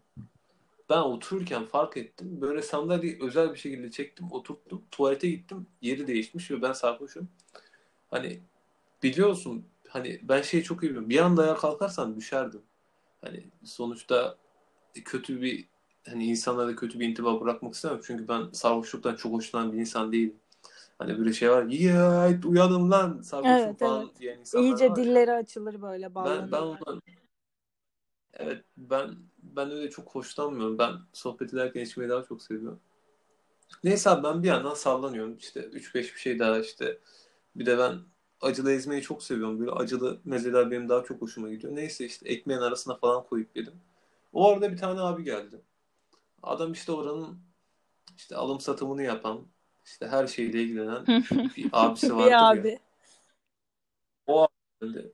[0.90, 2.42] Ben otururken fark ettim.
[2.42, 4.84] Böyle sandalyeyi özel bir şekilde çektim, oturttum.
[4.92, 5.68] Tuvalete gittim.
[5.82, 7.30] Yeri değişmiş ve ben sarhoşum.
[8.12, 8.40] Hani
[9.04, 11.10] biliyorsun hani ben şeyi çok iyi biliyorum.
[11.10, 12.62] Bir anda ayağa kalkarsan düşerdim.
[13.22, 14.38] Hani sonuçta
[15.06, 15.68] kötü bir
[16.10, 18.00] hani insanlara kötü bir intiba bırakmak istemem.
[18.04, 20.36] Çünkü ben sarhoşluktan çok hoşlanan bir insan değilim.
[20.98, 21.64] Hani böyle şey var.
[21.64, 24.20] Ya uyanın lan sarhoşum Evet, falan evet.
[24.20, 27.02] diyen insanlar İyice var dilleri açılır böyle Ben ben ondan
[28.34, 30.78] evet ben ben öyle çok hoşlanmıyorum.
[30.78, 32.80] Ben sohbet ederken içmeyi daha çok seviyorum.
[33.84, 35.38] Neyse abi ben bir yandan sallanıyorum.
[35.38, 37.00] İşte 3-5 bir şey daha işte.
[37.56, 38.00] Bir de ben
[38.42, 39.60] acılı ezmeyi çok seviyorum.
[39.60, 41.76] Böyle acılı mezeler benim daha çok hoşuma gidiyor.
[41.76, 43.74] Neyse işte ekmeğin arasına falan koyup yedim.
[44.34, 45.62] O arada bir tane abi geldi.
[46.44, 47.40] Adam işte oranın
[48.18, 49.48] işte alım satımını yapan,
[49.86, 51.06] işte her şeyle ilgilenen
[51.58, 52.50] bir abisi vardır Bir ya.
[52.50, 52.80] abi.
[54.28, 54.48] O
[54.82, 55.14] abi.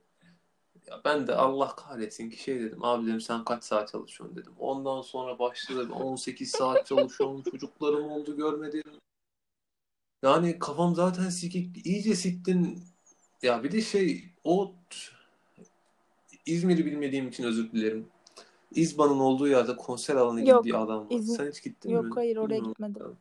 [0.90, 2.84] Ya ben de Allah kahretsin ki şey dedim.
[2.84, 4.52] Abi dedim sen kaç saat çalışıyorsun dedim.
[4.58, 7.42] Ondan sonra başladı 18 saat çalışıyorum.
[7.50, 8.82] Çocuklarım oldu görmedim.
[10.22, 11.86] Yani kafam zaten sikik.
[11.86, 12.84] iyice siktin.
[13.42, 14.74] Ya bir de şey o
[16.46, 18.06] İzmir'i bilmediğim için özür dilerim.
[18.74, 21.16] İzban'ın olduğu yerde konser alanı gibi Yok, bir alan var.
[21.16, 22.10] İzmir- Sen hiç gittin Yok mi?
[22.14, 22.68] hayır oraya Bilmiyorum.
[22.68, 23.16] gitmedim.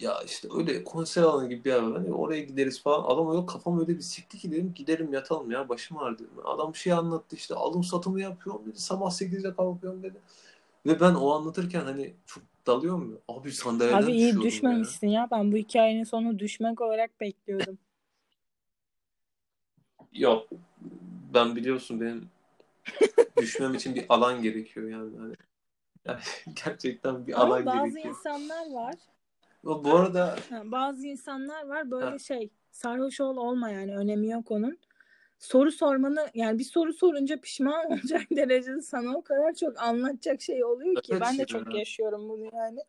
[0.00, 1.92] Ya işte öyle konser alanı gibi bir yer var.
[1.98, 3.04] Hani oraya gideriz falan.
[3.14, 6.30] Adam öyle kafam öyle bir sikti ki dedim gidelim yatalım ya başım ağrıyor dedim.
[6.44, 8.78] Adam şey anlattı işte alım satımı yapıyorum dedi.
[8.80, 10.20] Sabah 8'de kalkıyorum dedi.
[10.86, 13.18] Ve ben o anlatırken hani çok dalıyorum ya.
[13.28, 14.50] Abi sandalyeden Abi iyi düşüyordum ya.
[14.50, 15.28] düşmemişsin ya.
[15.30, 17.78] Ben bu hikayenin sonu düşmek olarak bekliyordum.
[20.12, 20.48] Yok.
[21.34, 22.28] Ben biliyorsun benim
[23.36, 25.34] düşmem için bir alan gerekiyor yani.
[26.04, 26.20] Yani
[26.64, 28.14] gerçekten bir Ama alan bazı gerekiyor.
[28.16, 28.94] insanlar var.
[29.66, 32.18] Bu arada Ha, bazı insanlar var böyle Ha.
[32.18, 34.78] şey sarhoş ol olma yani önemi yok onun.
[35.38, 40.64] Soru sormanı yani bir soru sorunca pişman olacak derecede sana o kadar çok anlatacak şey
[40.64, 41.46] oluyor ki Evet ben de ya.
[41.46, 42.80] çok yaşıyorum bunu yani.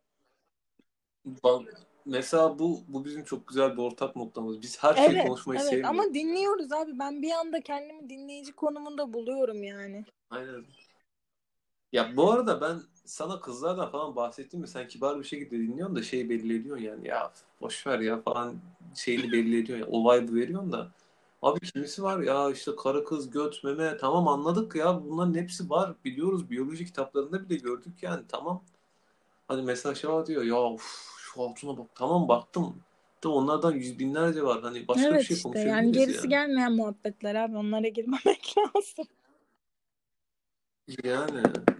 [1.43, 1.61] bak,
[2.05, 4.61] mesela bu bu bizim çok güzel bir ortak noktamız.
[4.61, 5.89] Biz her şeyi Evet, konuşmayı evet sevmiyoruz.
[5.89, 6.99] ama dinliyoruz abi.
[6.99, 10.05] Ben bir anda kendimi dinleyici konumunda buluyorum yani.
[10.29, 10.65] Aynen.
[11.91, 16.03] Ya bu arada ben sana kızlardan falan bahsettim mi sen kibar bir şekilde dinliyorsun da
[16.03, 18.55] şeyi belli ediyorsun yani ya boş ver ya falan
[18.95, 20.91] şeyini belli ediyorsun ya o vibe'ı veriyorsun da
[21.41, 25.95] abi kimisi var ya işte karı kız göt meme tamam anladık ya bunların hepsi var
[26.05, 28.63] biliyoruz biyoloji kitaplarında bile gördük yani tamam
[29.47, 32.75] hani mesela şey var diyor ya uf, şu altına bak tamam baktım
[33.23, 36.29] da onlardan yüz binlerce var hani başka bir evet şey işte yani gerisi yani.
[36.29, 39.05] gelmeyen muhabbetler abi onlara girmemek lazım.
[41.03, 41.76] Yani.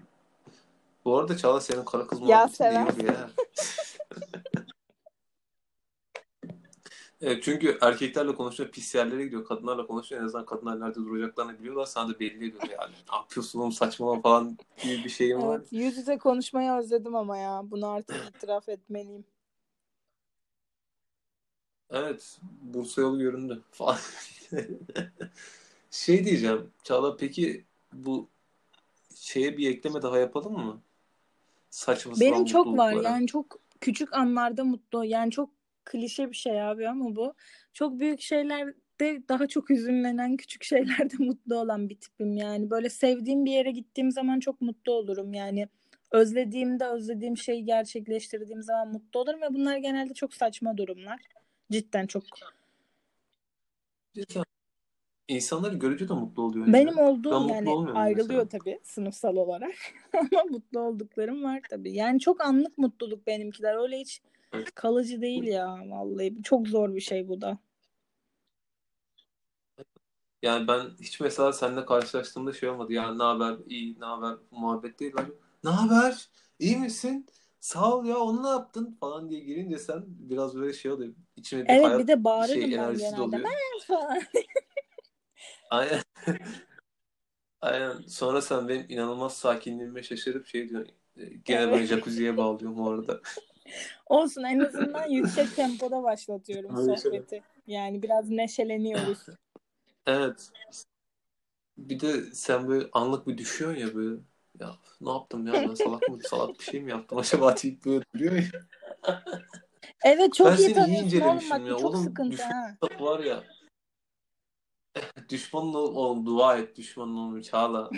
[1.08, 2.94] Bu arada Çağla senin karı kız muhabbeti de iyi sever.
[2.94, 3.30] oluyor ya.
[7.22, 9.46] Evet, çünkü erkeklerle konuşuyor, pis yerlere gidiyor.
[9.46, 10.22] Kadınlarla konuşuyor.
[10.22, 11.86] En azından kadınlar nerede duracaklarını biliyorlar.
[11.86, 12.94] Sana da belli ediyor yani.
[13.12, 15.58] Ne yapıyorsun oğlum saçmalama falan gibi bir şeyim var.
[15.58, 19.26] Evet yüz yüze konuşmayı özledim ama ya bunu artık itiraf etmeliyim.
[21.90, 23.98] Evet, Bursa yolu göründü falan.
[25.92, 26.72] Şey diyeceğim.
[26.84, 28.30] Çağla peki bu
[29.16, 30.82] şeye bir ekleme daha yapalım mı?
[31.70, 35.50] Saçma Benim çok var yani çok küçük anlarda mutlu yani çok
[35.86, 37.34] klişe bir şey abi ama bu.
[37.74, 42.70] Çok büyük şeylerde daha çok üzünlenen küçük şeylerde mutlu olan bir tipim yani.
[42.70, 45.68] Böyle sevdiğim bir yere gittiğim zaman çok mutlu olurum yani.
[46.12, 51.20] Özlediğimde özlediğim şeyi gerçekleştirdiğim zaman mutlu olurum ve bunlar genelde çok saçma durumlar.
[51.72, 52.24] Cidden çok.
[54.14, 54.44] Cidden.
[55.28, 56.68] İnsanları görünce de mutlu oluyor.
[56.68, 57.00] benim ya.
[57.00, 58.50] olduğum Ben yani ayrılıyor mesela.
[58.50, 59.76] tabii sınıfsal olarak
[60.32, 64.76] ama mutlu olduklarım var tabii yani çok anlık mutluluk benimkiler öyle hiç Evet.
[64.76, 67.58] kalıcı değil ya vallahi çok zor bir şey bu da.
[70.42, 72.94] Yani ben hiç mesela seninle karşılaştığımda şey olmadı.
[72.94, 73.58] Ya ne haber?
[73.68, 74.38] İyi, ne haber?
[74.52, 75.14] Muhabbet değil.
[75.18, 75.32] Ben,
[75.64, 76.30] ne haber?
[76.60, 77.26] İyi misin?
[77.60, 81.14] Sağ ol ya onu ne yaptın falan diye girince sen biraz böyle şey oluyor.
[81.36, 83.44] İçime bir Evet hayat bir de bağırırım şey ben genelde.
[83.44, 84.22] Ben falan.
[85.70, 86.02] Aynen.
[87.62, 88.02] Aynen.
[88.08, 90.96] Sonra sen benim inanılmaz sakinliğime şaşırıp şey diyorsun.
[91.18, 91.72] e, Gene Evet.
[91.72, 93.22] ben jacuzziye bağlıyorum o arada.
[94.06, 97.12] Olsun en azından yüksek tempoda başlatıyorum Öyle şey.
[97.12, 97.44] sohbeti.
[97.68, 99.26] Yani biraz neşeleniyoruz.
[100.06, 100.52] Evet.
[101.78, 104.22] Bir de sen böyle anlık bir düşüyorsun ya böyle.
[104.60, 108.04] Ya ne yaptım ya ben salak mı salak bir şey mi yaptım acaba deyip böyle
[108.16, 108.68] duruyor ya.
[110.04, 111.76] Evet çok Ben iyi seni iyi tanıyorsun oğlum incelemişim bak ya.
[111.76, 112.78] bu çok Oğlum sıkıntı ha.
[113.00, 113.44] var ya.
[115.30, 117.90] Düşmanın ol, oğlum dua et düşmanın olmuyor Çağla.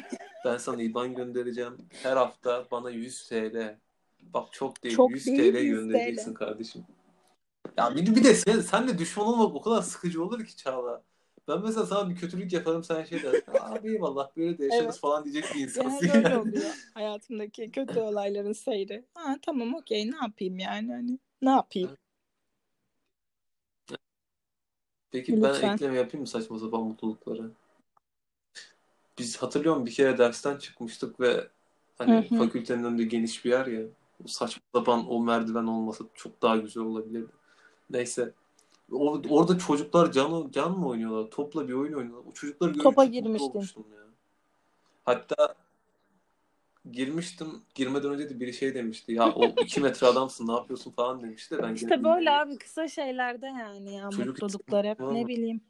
[0.45, 1.77] Ben sana IBAN göndereceğim.
[2.03, 3.77] Her hafta bana 100 TL.
[4.21, 6.37] Bak çok değil Çok 100 değil, TL 100 göndereceksin TL.
[6.37, 6.83] kardeşim.
[7.77, 11.03] Ya bir, bir de sen, sen de düşman olmak o kadar sıkıcı olur ki Çağla.
[11.47, 13.43] Ben mesela sana bir kötülük yaparım sen şey dersin.
[13.59, 14.99] Abi eyvallah böyle de yaşarız Evet.
[14.99, 19.05] falan diyecek bir insansın Genelde öyle oluyor hayatımdaki kötü olayların seyri.
[19.13, 21.97] Ha tamam okey ne yapayım yani hani ne yapayım
[25.11, 25.73] Peki ben lütfen.
[25.73, 27.43] ekleme yapayım mı saçma sapan mutluluklara?
[29.19, 31.47] Biz hatırlıyorum bir kere dersten çıkmıştık ve Hı
[31.97, 32.37] hani hı.
[32.37, 33.81] fakültenin önünde geniş bir yer ya.
[34.25, 37.31] O saçma sapan o merdiven olmasa çok daha güzel olabilirdi.
[37.89, 38.33] Neyse.
[38.91, 41.31] O, orada çocuklar can, can mı oynuyorlar?
[41.31, 42.31] Topla bir oyun oynuyorlar.
[42.31, 43.49] O çocukları görünce Topa çok mutlu girmiştin.
[43.49, 44.03] olmuştum ya.
[45.05, 45.55] Hatta
[46.91, 47.65] girmiştim.
[47.75, 49.11] Girmeden önce de biri şey demişti.
[49.13, 51.57] Ya o iki metre adamsın ne yapıyorsun falan demişti.
[51.57, 52.31] de Ben İşte böyle dinlemedim.
[52.31, 55.61] abi kısa şeylerde yani ya Çocuk mutluluklar hep ne bileyim.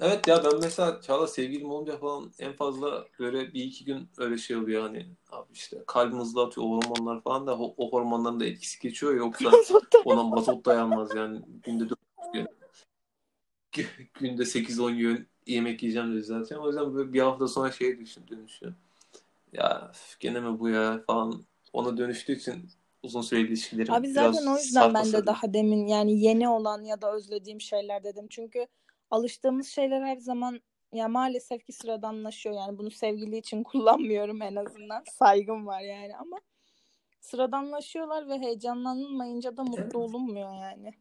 [0.00, 4.38] Evet ya ben mesela Çağla sevgilim olunca falan en fazla böyle bir iki gün öyle
[4.38, 8.40] şey oluyor hani abi işte kalbim hızlı atıyor o hormonlar falan da o, o hormonların
[8.40, 9.50] da etkisi geçiyor yoksa
[10.04, 11.98] ona mazot dayanmaz yani günde 4
[12.32, 12.48] gün
[14.14, 18.24] günde 8-10 gün yemek yiyeceğim dedi zaten o yüzden böyle bir hafta sonra şeye düşün
[18.28, 18.72] dönüşüyor
[19.52, 22.70] ya gene mi bu ya falan ona dönüştüğü için
[23.02, 27.02] uzun süreli ilişkilerim Abi zaten o yüzden ben de daha demin yani yeni olan ya
[27.02, 28.26] da özlediğim şeyler dedim.
[28.30, 28.66] Çünkü
[29.10, 30.60] alıştığımız şeyler her zaman
[30.92, 32.54] ya maalesef ki sıradanlaşıyor.
[32.54, 35.04] Yani bunu sevgili için kullanmıyorum en azından.
[35.12, 36.40] Saygım var yani ama
[37.20, 40.94] sıradanlaşıyorlar ve heyecanlanılmayınca da mutlu olunmuyor yani.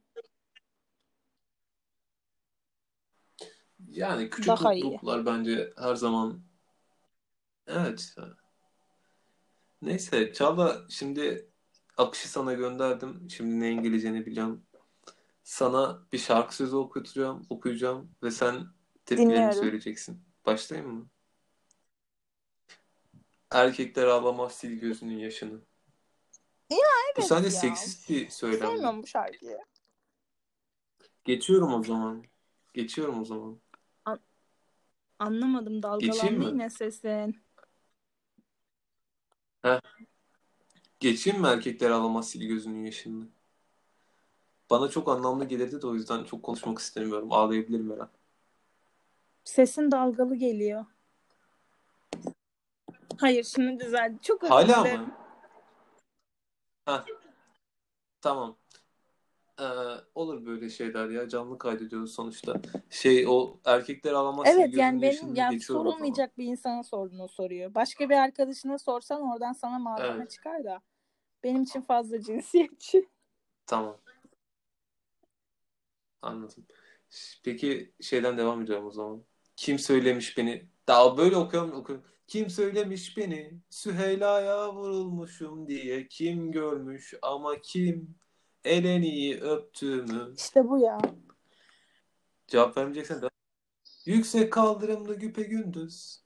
[3.92, 4.84] Yani küçük Daha iyi.
[4.84, 6.42] mutluluklar bence her zaman
[7.68, 8.16] evet.
[9.82, 11.50] Neyse Çağla şimdi
[11.98, 13.30] akışı sana gönderdim.
[13.30, 14.64] Şimdi neyin geleceğini biliyorum.
[15.44, 18.68] Sana bir şarkı sözü okutacağım, okuyacağım ve sen
[19.06, 19.60] tepkilerini Dinliyorum.
[19.60, 20.22] söyleyeceksin.
[20.46, 21.08] Başlayayım mı?
[23.52, 25.60] Erkekler ağlamaz sil gözünün yaşını.
[26.72, 26.76] Bu
[27.16, 27.62] evet sadece ya.
[27.62, 28.60] seksist bir söylem.
[28.60, 28.66] mi?
[28.68, 29.58] Sevmiyorum bu şarkıyı.
[31.26, 32.24] Geçiyorum o zaman.
[32.74, 33.60] Geçiyorum o zaman.
[35.20, 36.45] Anlamadım Geçeyim dalgalandı mi?
[36.45, 37.41] yine sesin.
[40.99, 43.28] Geçeyim mi erkekler ağlamaz sil gözünün yaşını?
[44.70, 47.32] Bana çok anlamlı gelirdi de o yüzden çok konuşmak istemiyorum.
[47.32, 48.09] Ağlayabilirim her an.
[49.43, 50.86] Sesin dalgalı geliyor.
[53.17, 54.17] Hayır şimdi düzeldi.
[54.22, 55.01] Çok özür Hala dilerim.
[55.01, 55.11] mı?
[56.86, 57.05] Heh,
[58.22, 58.57] tamam.
[59.60, 59.64] Ee,
[60.16, 61.30] olur böyle şeyler ya.
[61.30, 62.62] Canlı kaydediyoruz sonuçta.
[62.89, 67.74] Şey o erkekler ağlamaz sil Evet yani benim yani o sorulmayacak bir insana sorduğunu soruyor.
[67.74, 70.32] Başka bir arkadaşına sorsan oradan sana malzeme Evet.
[70.32, 70.82] çıkar da.
[71.43, 73.10] Benim için fazla cinsiyetçi.
[73.68, 73.97] Tamam.
[76.22, 76.66] Anladım.
[77.43, 79.24] Peki şeyden devam ediyorum o zaman.
[79.55, 80.66] Kim söylemiş beni?
[80.88, 82.05] Daha böyle okuyalım okuyalım.
[82.28, 83.60] Kim söylemiş beni?
[83.70, 86.07] Süheyla'ya vurulmuşum diye.
[86.07, 88.16] Kim görmüş ama kim?
[88.66, 90.34] Eleni'yi öptüğümü.
[90.38, 90.97] İşte bu ya.
[92.47, 93.30] Cevap vermeyeceksen de.
[94.05, 96.24] Yüksek kaldırımlı güpe gündüz.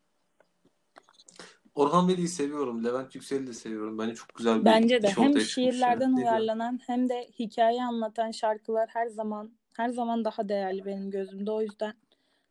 [1.76, 2.84] Orhan Veli'yi seviyorum.
[2.84, 3.98] Levent Yüksel'i de seviyorum.
[3.98, 6.28] Bence çok güzel bir Bence de hem şiirlerden diyor?
[6.28, 11.52] uyarlanan hem de hikaye anlatan şarkılar her zaman her zaman daha değerli benim gözümde.
[11.52, 11.94] O yüzden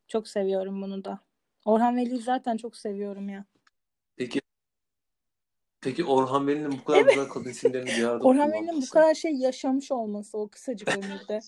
[0.09, 1.19] çok seviyorum bunu da.
[1.65, 3.45] Orhan Veli'yi zaten çok seviyorum ya.
[5.83, 9.33] Peki Orhan Veli'nin bu kadar güzel kadın isimlerini bir arada Orhan Veli'nin bu kadar şey
[9.33, 11.41] yaşamış olması o kısacık ömürde.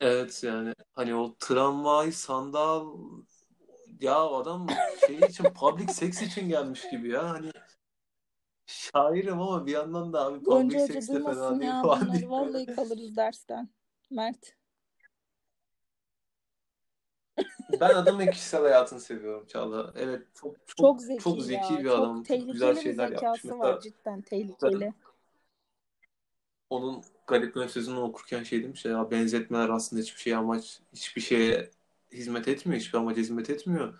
[0.00, 2.98] Evet yani hani o tramvay, sandal
[4.00, 4.66] ya adam
[5.06, 7.50] şey için public sex için gelmiş gibi ya hani
[8.66, 12.30] şairim ama bir yandan da abi public Hoca sex de fena değil ya bunları.
[12.30, 13.68] Vallahi kalırız dersten.
[14.10, 14.56] Mert.
[17.80, 19.92] Ben adamın kişisel hayatını seviyorum Çağla.
[19.96, 21.78] Evet çok çok Çok zeki çok zeki ya.
[21.78, 22.16] bir Çok adam.
[22.16, 23.20] Çok tehlikeli güzel bir şeyler yapmış.
[23.20, 24.92] zekası Mesela var cidden tehlikeli.
[26.70, 31.70] onun Garip Ön sözünü okurken şey demiş ya, benzetmeler aslında hiçbir şeye amaç hiçbir şeye
[32.12, 32.80] hizmet etmiyor.
[32.80, 33.94] Hiçbir amaca hizmet etmiyor.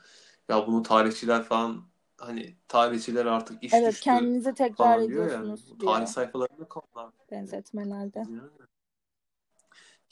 [0.48, 1.84] Ya bunu tarihçiler falan
[2.18, 7.12] hani tarihçiler artık iş Evet düştü kendinize tekrar diyor ediyorsunuz Bu diyor tarih sayfalarında konular.
[7.30, 8.18] benzetmelerde.
[8.18, 8.40] Yani.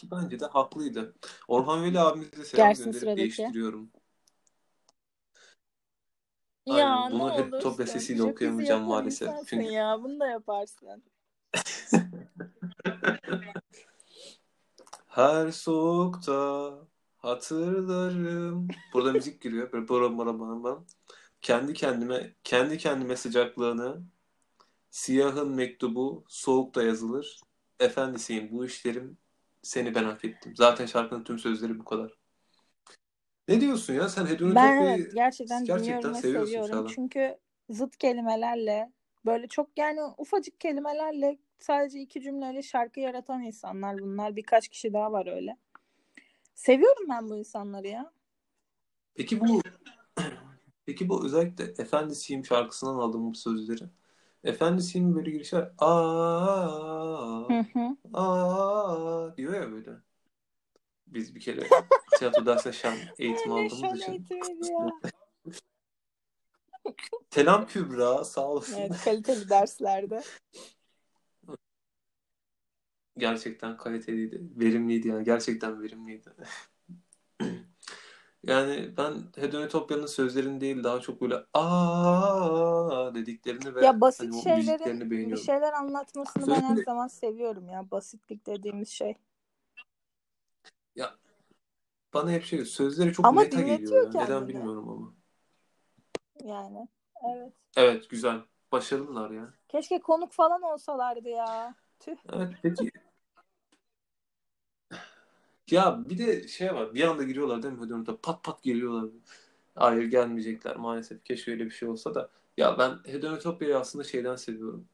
[0.03, 1.15] Ki bence de haklıydı.
[1.49, 3.21] Orhan Veli abimize selam Gelsin gönderip sıradaki.
[3.21, 3.91] değiştiriyorum.
[6.67, 7.13] Ya Aynen.
[7.13, 7.77] Bunu hep olursun.
[7.77, 9.31] top sesiyle okuyamayacağım maalesef.
[9.47, 10.03] Çünkü ya.
[10.03, 11.03] Bunu da yaparsın.
[15.07, 16.73] her soğukta
[17.17, 18.69] hatırlarım.
[18.95, 19.73] Burada müzik giriyor.
[19.73, 20.85] Böyle bora bora bana bana.
[21.41, 24.03] Kendi kendime kendi kendime sıcaklığını
[24.91, 27.41] siyahın mektubu soğukta yazılır.
[27.81, 29.22] Efendisiyim bu işlerim
[29.63, 30.57] seni ben affettim.
[30.57, 32.13] Zaten şarkının tüm sözleri bu kadar.
[33.49, 34.09] Ne diyorsun ya?
[34.09, 36.71] Sen Ben Hedonotopya'yı evet gerçekten gerçekten dinliyorum ve seviyorsun seviyorum.
[36.71, 36.89] Çağla.
[36.89, 37.39] Çünkü
[37.71, 38.93] zıt kelimelerle
[39.27, 44.37] böyle çok yani ufacık kelimelerle sadece iki cümleyle şarkı yaratan insanlar bunlar.
[44.37, 45.57] Birkaç kişi daha var öyle.
[46.55, 48.13] Seviyorum ben bu insanları ya.
[49.15, 49.61] Peki bu
[50.87, 53.85] peki bu özellikle Efendisiyim şarkısından aldığım bu sözleri.
[54.45, 55.31] Efendisiyim böyle
[55.79, 57.97] aa Hı hı.
[58.15, 59.91] aa diyor ya böyle.
[61.07, 61.61] Biz bir kere
[62.19, 64.27] tiyatro dersine şan eğitimi Ne aldığımız için.
[67.31, 68.81] Selam Kübra sağ olasın.
[68.81, 70.23] Evet kaliteli derslerde.
[73.17, 74.43] Gerçekten kaliteliydi.
[74.57, 75.25] Verimliydi yani.
[75.25, 76.31] Gerçekten verimliydi.
[78.47, 85.11] Yani ben Hedonotopya'nın sözlerini değil daha çok böyle aa dediklerini ve Ya basit hani şeylerin
[85.11, 87.91] bir şeyler anlatmasını ben her zaman seviyorum ya.
[87.91, 89.15] Basitlik dediğimiz şey.
[90.97, 91.15] ya
[92.15, 94.09] bana hep şey sözleri çok Ama meta geliyor dinletiyor ya.
[94.09, 94.49] Neden kendini.
[94.49, 95.15] bilmiyorum ama.
[96.45, 96.89] Yani.
[97.35, 97.53] Evet.
[97.77, 98.41] Evet güzel.
[98.73, 99.55] Başarılılar ya.
[99.69, 101.75] Keşke konuk falan olsalardı ya.
[102.01, 102.17] Tüh.
[102.33, 102.91] Evet peki
[105.71, 106.95] ya bir de şey var.
[106.95, 108.21] Bir anda giriyorlar değil mi Hedonotopya?
[108.23, 109.11] Pat pat geliyorlar.
[109.75, 111.25] Hayır gelmeyecekler maalesef.
[111.25, 112.31] Keşke öyle bir şey olsa da.
[112.57, 114.89] Ya ben Hedonotopya'yı aslında şeyden seviyorum.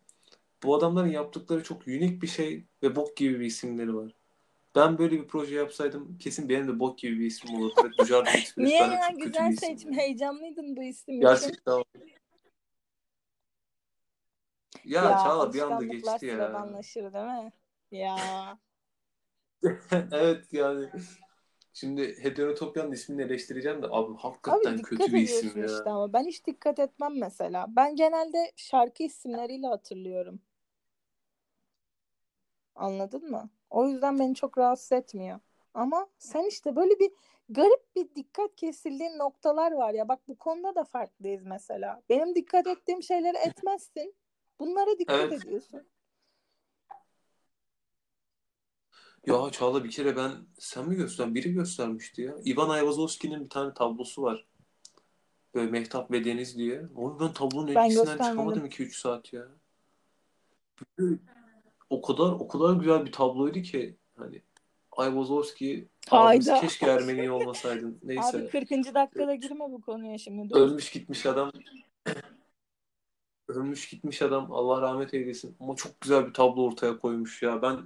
[0.62, 4.12] Bu adamların yaptıkları çok unik bir şey ve bok gibi bir isimleri var.
[4.74, 7.90] Ben böyle bir proje yapsaydım kesin benim de bok gibi bir ismim olurdu.
[8.56, 9.92] Niye ya güzel seçim.
[9.92, 11.20] Heyecanlıydın bu isim için.
[11.20, 11.84] Gerçekten.
[14.84, 16.34] Ya, Ya Çağla bir anda geçti ya.
[16.34, 17.52] sıradanlaşır değil mi?
[17.90, 18.58] Ya.
[20.12, 20.90] evet yani.
[21.72, 25.66] Şimdi Heterotopya'nın ismini eleştireceğim de abi Abi hakikaten dikkat kötü bir isim ya.
[25.66, 27.66] işte ama ben hiç dikkat etmem mesela.
[27.68, 30.40] Ben genelde şarkı isimleriyle hatırlıyorum.
[32.74, 33.50] Anladın mı?
[33.70, 35.40] O yüzden beni çok rahatsız etmiyor.
[35.74, 37.11] Ama sen işte böyle bir
[37.48, 40.09] garip bir dikkat kesildiğin noktalar var ya.
[40.09, 42.02] Bak bu konuda da farklıyız mesela.
[42.09, 44.14] Benim dikkat ettiğim şeyleri etmezsin.
[44.61, 45.32] Bunlara dikkat Evet.
[45.32, 45.88] ediyorsun.
[49.26, 52.34] Ya Çağla bir kere ben sen mi göster biri göstermişti ya.
[52.46, 54.46] Ivan Ayvazovski'nin bir tane tablosu var.
[55.54, 56.82] Böyle Mehtap ve Deniz diye.
[56.94, 59.48] Oğlum ben tablonun Ben etkisinden çıkamadım 2-3 saat ya.
[60.98, 61.16] Böyle
[61.90, 64.42] o kadar o kadar güzel bir tabloydu ki hani
[64.92, 66.60] Ayvazovski abimiz Hayda.
[66.60, 67.98] keşke Ermeni olmasaydın.
[68.04, 68.38] Neyse.
[68.38, 68.70] Abi 40.
[68.70, 70.50] dakikada girme bu konuya şimdi.
[70.50, 70.60] Dur.
[70.60, 71.52] Ölmüş gitmiş adam.
[73.48, 74.52] Ölmüş gitmiş adam.
[74.52, 75.56] Allah rahmet eylesin.
[75.60, 77.62] Ama çok güzel bir tablo ortaya koymuş ya.
[77.62, 77.78] Ben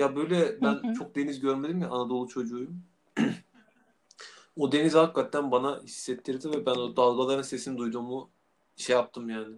[0.00, 0.94] ya böyle ben Hı hı.
[0.94, 2.82] çok deniz görmedim ya Anadolu çocuğuyum.
[4.56, 8.30] o denizi hakikaten bana hissettirdi ve ben o dalgaların sesini duyduğumu
[8.76, 9.56] şey yaptım yani.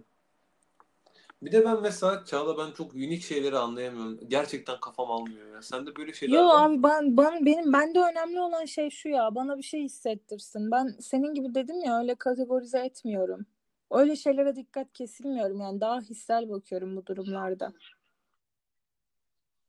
[1.41, 4.19] Bir de ben mesela Çağla ben çok unik şeyleri anlayamıyorum.
[4.27, 5.61] Gerçekten kafam almıyor ya.
[5.61, 9.57] Sende böyle şeyler Yo abi ben, ben benim bende önemli olan şey şu ya bana
[9.57, 10.71] bir şey hissettirsin.
[10.71, 13.45] Ben senin gibi dedim ya öyle kategorize etmiyorum.
[13.91, 17.73] Öyle şeylere dikkat kesilmiyorum yani daha hissel bakıyorum bu durumlarda.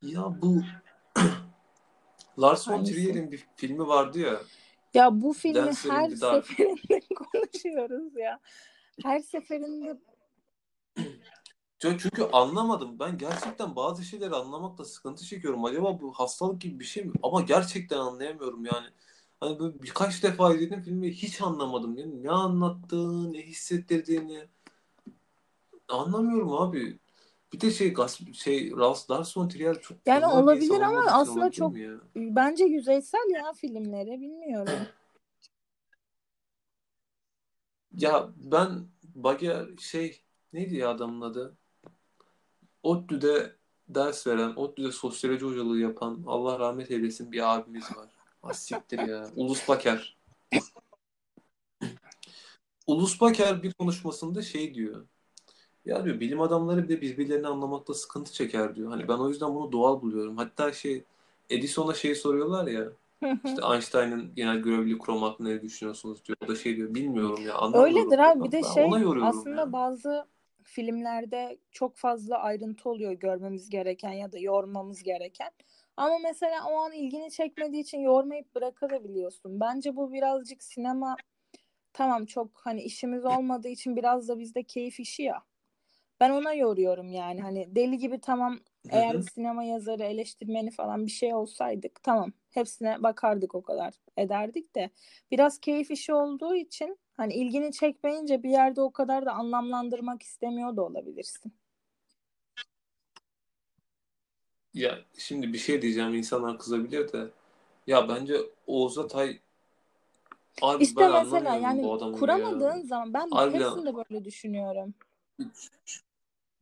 [0.02, 0.62] Ya bu
[2.38, 2.84] Lars von?
[2.84, 4.40] Trier'in bir filmi vardı ya.
[4.94, 6.46] Ya bu filmi Dancer in her Dark.
[6.46, 8.40] seferinde konuşuyoruz ya.
[9.02, 9.98] Her seferinde
[11.84, 12.98] Ya Çünkü anlamadım.
[12.98, 15.64] Ben gerçekten bazı şeyleri anlamakta sıkıntı çekiyorum.
[15.64, 17.12] Acaba bu hastalık gibi bir şey mi?
[17.22, 18.86] Ama gerçekten anlayamıyorum yani.
[19.40, 21.98] Hani böyle birkaç defa izledim filmi hiç anlamadım.
[21.98, 24.44] Yani ne anlattığını, ne hissettirdiğini
[25.88, 26.98] anlamıyorum abi.
[27.54, 27.94] Bir de şey
[28.32, 31.90] şey Lars Lars von Trier çok Yani olabilir ama aslında çok- ya?
[32.16, 34.78] bence yüzeysel ya filmleri bilmiyorum.
[37.96, 41.56] Ya ben Bagger şey neydi ya adamın adı?
[42.82, 43.56] ODTÜ'de
[43.88, 48.08] ders veren, ODTÜ'de sosyoloji hocalığı yapan Allah rahmet eylesin bir abimiz var.
[48.42, 49.30] Ah siktir ya.
[49.36, 50.16] Ulus Baker.
[52.86, 55.06] Ulus Baker bir konuşmasında şey diyor.
[55.86, 58.90] Ya diyor bilim adamları bile birbirlerini anlamakta sıkıntı çeker diyor.
[58.90, 60.36] Hani ben o yüzden bunu doğal buluyorum.
[60.36, 61.04] Hatta şey
[61.50, 62.84] Edison'a şey soruyorlar ya.
[63.44, 66.38] İşte Einstein'ın genel görevli kuram hakkında ne düşünüyorsunuz diyor.
[66.44, 67.96] O da şey diyor bilmiyorum ya anlamıyorum.
[67.96, 68.90] Öyledir abi bir de Ben şey
[69.22, 69.72] aslında ya.
[69.72, 70.26] bazı
[70.62, 75.50] filmlerde çok fazla ayrıntı oluyor görmemiz gereken ya da yormamız gereken.
[75.96, 79.60] Ama mesela o an ilgini çekmediği için yormayıp bırakabiliyorsun.
[79.60, 81.16] Bence bu birazcık sinema
[81.92, 85.42] tamam çok hani işimiz olmadığı için biraz da bizde keyif işi ya.
[86.24, 89.22] Ben ona yoruyorum yani hani deli gibi tamam eğer Hı hı.
[89.22, 94.90] sinema yazarı eleştirmeni falan bir şey olsaydık tamam hepsine bakardık o kadar ederdik de
[95.30, 100.76] biraz keyif işi olduğu için hani ilgini çekmeyince bir yerde o kadar da anlamlandırmak istemiyor
[100.76, 101.52] da olabilirsin.
[104.74, 107.30] Ya şimdi bir şey diyeceğim insanlar kızabilir de.
[107.86, 108.34] Ya bence
[108.66, 109.40] Oğuz Atay
[110.62, 112.82] abi İşte ben mesela yani kuramadığın ya.
[112.82, 113.60] zaman ben Harbiden.
[113.60, 114.94] hepsinde böyle düşünüyorum.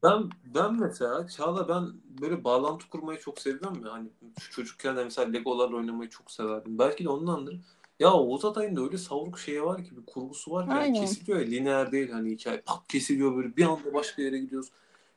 [0.03, 3.93] Ben ben mesela Çağla ben böyle bağlantı kurmayı çok seviyorum ya.
[3.93, 4.09] Hani
[4.51, 6.79] çocukken de mesela Legolarla oynamayı çok severdim.
[6.79, 7.61] Belki de ondandır.
[8.01, 11.01] Ya Oğuz Atay'ın da öyle savruk şeyi var ki bir kurgusu var ki yani Aynen.
[11.01, 14.69] kesiliyor ya lineer değil hani hikaye pat kesiliyor böyle bir anda başka yere gidiyoruz.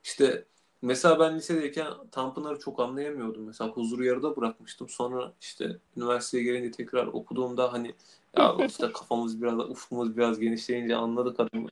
[0.03, 0.45] İşte
[0.81, 3.43] mesela ben lisedeyken Tanpınar'ı çok anlayamıyordum.
[3.43, 4.89] Mesela huzuru yarıda bırakmıştım.
[4.89, 7.93] Sonra işte üniversiteye gelince tekrar okuduğumda hani
[8.37, 11.69] ya işte kafamız biraz ufkumuz biraz genişleyince anladık adamı.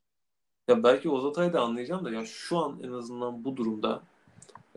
[0.67, 4.03] Ya belki Oğuz Atay'ı da anlayacağım da ya şu an en azından bu durumda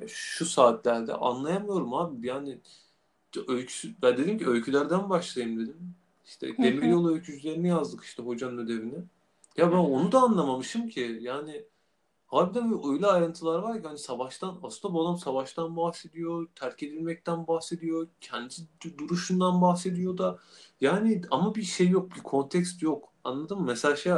[0.00, 2.26] ya şu saatlerde anlayamıyorum abi.
[2.26, 2.58] Yani
[3.48, 5.94] öyküsü, ben dedim ki öykülerden başlayayım dedim.
[6.24, 6.58] İşte.
[6.58, 9.04] Demiryolu öykücülerini yazdık işte hocanın ödevini.
[9.56, 11.18] Ya ben onu da anlamamışım ki.
[11.20, 11.64] Yani
[12.26, 18.08] harbiden öyle ayrıntılar var ki hani savaştan aslında bu adam savaştan bahsediyor, terk edilmekten bahsediyor,
[18.20, 18.54] kendi
[18.98, 20.38] duruşundan bahsediyor da
[20.80, 23.12] yani ama bir şey yok, bir kontekst yok.
[23.26, 23.64] Anladın mı?
[23.66, 24.12] Mesela şey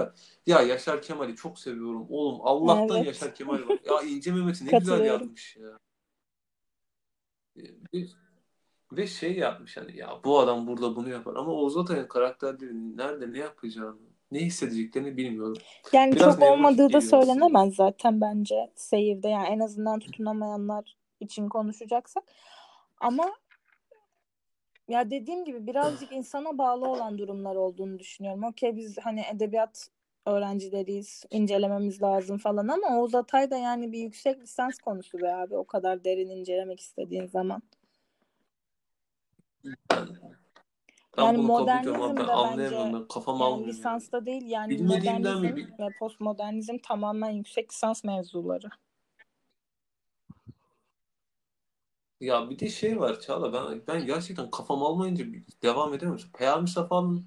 [0.47, 2.07] ya Yaşar Kemal'i çok seviyorum.
[2.11, 3.07] Oğlum Allah'tan Evet.
[3.07, 3.79] Yaşar Kemal var.
[3.85, 5.79] Ya İnce Mehmet'i ne güzel yazmış ya.
[7.95, 8.07] Ve,
[8.93, 13.33] ve şey yapmış hani ya bu adam burada bunu yapar ama Oğuz Atay'ın karakterleri nerede
[13.33, 13.97] ne yapacağını,
[14.33, 15.57] ne hissedeceklerini bilmiyorum.
[15.93, 22.25] Yani Biraz çok olmadığı da söylenemez zaten bence seyirde yani en azından tutunamayanlar için konuşacaksak.
[23.01, 23.25] Ama
[24.89, 28.45] ya dediğim gibi birazcık insana bağlı olan durumlar olduğunu düşünüyorum.
[28.45, 29.89] Okey biz hani edebiyat
[30.26, 35.57] öğrencileriyiz, incelememiz lazım falan ama Oğuz Atay da yani bir yüksek lisans konusu be abi
[35.57, 37.62] o kadar derin incelemek istediğin zaman.
[41.16, 45.49] Ben, Yani modernizm de bence Ben kafam yani lisansta değil yani Bilmediğimden mi?
[45.49, 48.68] modernizm ve postmodernizm tamamen yüksek lisans mevzuları.
[52.21, 55.25] Ya bir de şey var Çağla ben ben gerçekten kafam almayınca
[55.62, 56.27] devam edemiyorum.
[56.33, 57.27] Peyami Safa'nın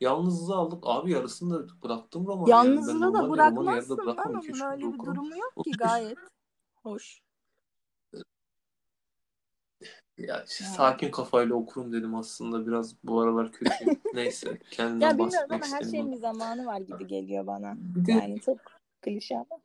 [0.00, 0.78] Yalnızlığı aldık.
[0.86, 2.68] Abi yarısını da bıraktım romanı yani.
[2.68, 5.14] Yalnızlığı da romanı yarıda bırakmazsın üç öyle bir okurum.
[5.14, 6.18] durumu yok ki gayet
[6.82, 7.20] hoş.
[10.18, 10.74] Ya işte Yani.
[10.74, 12.66] sakin kafayla okurum dedim aslında.
[12.66, 13.72] Biraz bu aralar kötü.
[14.14, 17.76] Neyse kendimden Ya bilmiyorum ama her şeyin bir zamanı var gibi geliyor bana.
[18.06, 18.58] Yani çok
[19.02, 19.60] klişe ama.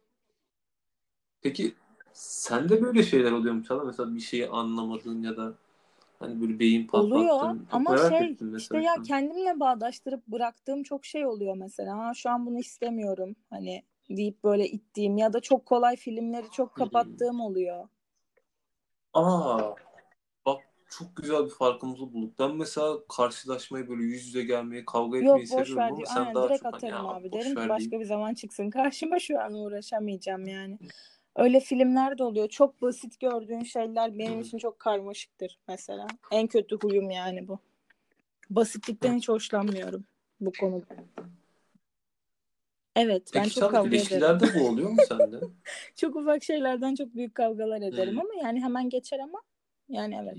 [1.42, 1.76] peki
[2.14, 3.84] sende böyle şeyler oluyor mu Çağla?
[3.84, 5.54] Mesela bir şeyi anlamadığın ya da
[6.20, 7.68] hani böyle beyin Oluyor patlattın.
[7.72, 11.98] Çok ama şey işte ya kendimle bağdaştırıp bıraktığım çok şey oluyor mesela.
[11.98, 16.76] Ha, şu an bunu istemiyorum hani deyip böyle ittiğim ya da çok kolay filmleri çok
[16.76, 17.88] kapattığım oluyor.
[19.14, 19.76] Aa,
[20.46, 22.40] bak çok güzel bir farkımızı bulduk.
[22.40, 26.08] Ben mesela karşılaşmayı böyle yüz yüze gelmeyi, kavga Yok etmeyi ver seviyorum ama diyor.
[26.08, 27.32] sen Aynen daha direkt çok hani atarım ya abi.
[27.32, 30.78] Derim ki ver başka bir zaman çıksın karşıma şu an uğraşamayacağım yani.
[31.36, 32.50] Öyle filmler de oluyor.
[32.50, 36.08] Çok basit gördüğün şeyler benim için çok karmaşıktır mesela.
[36.32, 37.60] En kötü huyum yani bu.
[38.50, 40.06] Basitlikten hiç hoşlanmıyorum
[40.42, 40.86] bu konuda.
[42.96, 43.98] Evet ben Peki çok Çağla kavga ederim.
[43.98, 45.40] ilişkilerde bu oluyor mu sende?
[45.96, 48.20] Çok ufak şeylerden çok büyük kavgalar ederim Hmm.
[48.20, 49.42] ama yani hemen geçer ama
[49.90, 50.38] yani evet.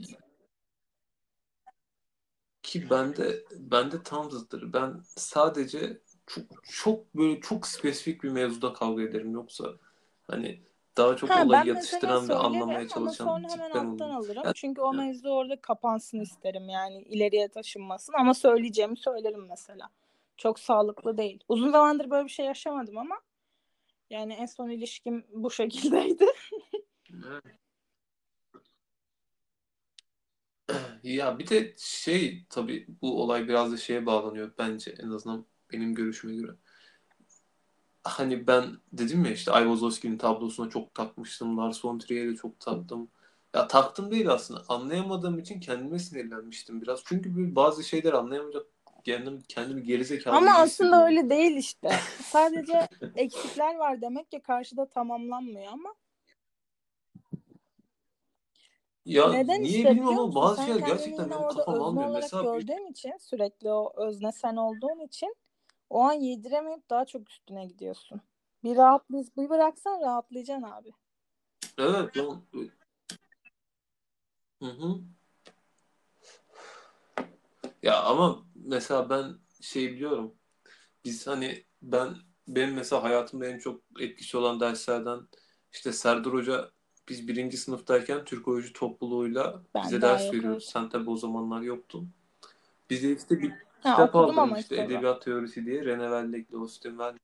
[2.63, 4.73] Ki bende bende tam zıttır.
[4.73, 9.33] Ben sadece çok çok böyle çok spesifik bir mevzuda kavga ederim.
[9.33, 9.65] Yoksa
[10.27, 10.63] hani
[10.97, 14.45] daha çok Ha olayı yatıştıran ve anlamaya söylerim ama çalışan sonra hemen alttan alırım.
[14.45, 19.89] Ya, Çünkü o ya, mevzu orada kapansın isterim yani ileriye taşınmasın ama söyleyeceğimi söylerim mesela.
[20.37, 21.41] Çok sağlıklı değil.
[21.49, 23.21] Uzun zamandır böyle bir şey yaşamadım ama
[24.11, 26.27] yani en son ilişkim bu şekildeydi.
[31.03, 35.95] Ya bir de şey tabii bu olay biraz da şeye bağlanıyor bence en azından benim
[35.95, 36.57] görüşüme göre.
[38.05, 41.59] Hani ben dedim ya işte Ayvazovski'nin tablosuna çok takmıştım.
[41.59, 43.09] Lars von Trier'e çok taktım.
[43.55, 44.63] Ya taktım değil aslında.
[44.69, 47.01] Anlayamadığım için kendime sinirlenmiştim biraz.
[47.05, 48.67] Çünkü bazı şeyler anlayamayacak
[49.05, 51.91] kendim, kendimi gerizekalı Ama aslında öyle değil işte.
[52.25, 55.95] Sadece eksikler var demek ki karşıda tamamlanmıyor ama
[59.05, 62.11] Ya Neden niye işte bilmiyorum ama bazı şeyler gerçekten benim kafam almıyor.
[62.11, 65.37] Mesela bir gördüğün için sürekli o özne sen olduğun için
[65.95, 68.21] o an yediremeyip daha çok üstüne gidiyorsun.
[68.65, 70.93] Bir rahat bir bıraksan rahatlayacaksın abi.
[71.79, 72.43] evet lan
[74.63, 75.01] hı hı.
[77.83, 80.35] Ya ama mesela ben şey biliyorum.
[81.05, 82.17] Biz hani ben
[82.49, 85.21] benim mesela hayatımda en çok etkisi olan derslerden
[85.73, 86.71] işte Serdar Hoca
[87.09, 90.61] biz birinci sınıftayken Türk Oyuncu Topluluğu'yla Ben bize ders veriyordu.
[90.61, 92.11] Sen tabii o zamanlar yoktun.
[92.91, 93.53] Bize işte bir
[93.85, 94.77] Ha kitap okudum aldırın ama işte.
[94.77, 97.17] Edebiyat Teorisi diye Rene Wellek'le Austin Wells.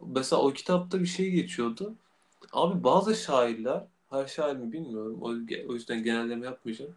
[0.00, 1.94] Mesela o kitapta bir şey geçiyordu.
[2.52, 5.18] Abi bazı şairler, her şair mi bilmiyorum.
[5.22, 5.28] O,
[5.68, 6.94] o yüzden genelleme yapmayacağım.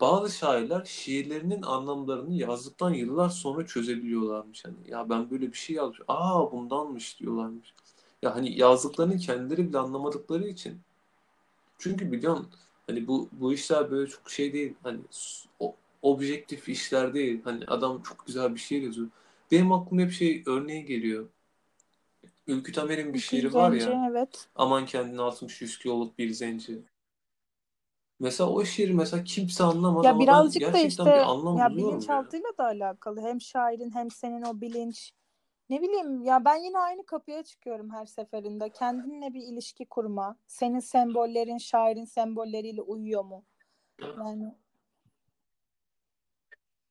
[0.00, 4.64] Bazı şairler şiirlerinin anlamlarını yazdıktan yıllar sonra çözebiliyorlarmış.
[4.64, 6.00] Hani ya ben böyle bir şey yazmış.
[6.08, 7.74] Aa bundanmış diyorlarmış.
[8.22, 10.80] Ya hani yazdıklarını kendileri bile anlamadıkları için.
[11.78, 12.48] Çünkü biliyorsun
[12.86, 14.74] hani bu bu işler böyle çok şey değil.
[14.82, 15.00] Hani
[15.60, 17.40] o, objektif işler değil.
[17.44, 19.08] Hani adam çok güzel bir şiir yazıyor.
[19.50, 21.28] Benim aklıma hep şey örneği geliyor.
[22.46, 24.06] Ülkü Tamer'in bir şiiri var Zenci ya.
[24.10, 24.48] evet.
[24.56, 26.78] Aman kendini atmış yüz kiloluk bir zenci.
[28.20, 31.70] Mesela o şiiri mesela kimse anlamaz Ya ama birazcık da gerçekten işte ya.
[31.76, 33.20] bilinçaltıyla da alakalı.
[33.20, 35.12] Hem şairin hem senin o bilinç.
[35.70, 38.70] Ne bileyim ya ben yine aynı kapıya çıkıyorum her seferinde.
[38.70, 40.36] Kendinle bir ilişki kurma.
[40.46, 43.44] Senin sembollerin şairin sembolleriyle uyuyor mu?
[44.18, 44.54] Yani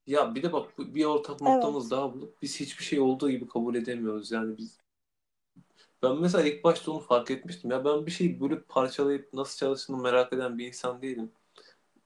[0.09, 1.53] Ya bir de bak bir ortak evet.
[1.53, 4.31] noktamız daha bulup biz hiçbir şey olduğu gibi kabul edemiyoruz.
[4.31, 4.77] Yani biz
[6.03, 7.71] ben mesela ilk başta onu fark etmiştim.
[7.71, 11.31] Ya ben bir şeyi böyle parçalayıp nasıl çalıştığını merak eden bir insan değilim.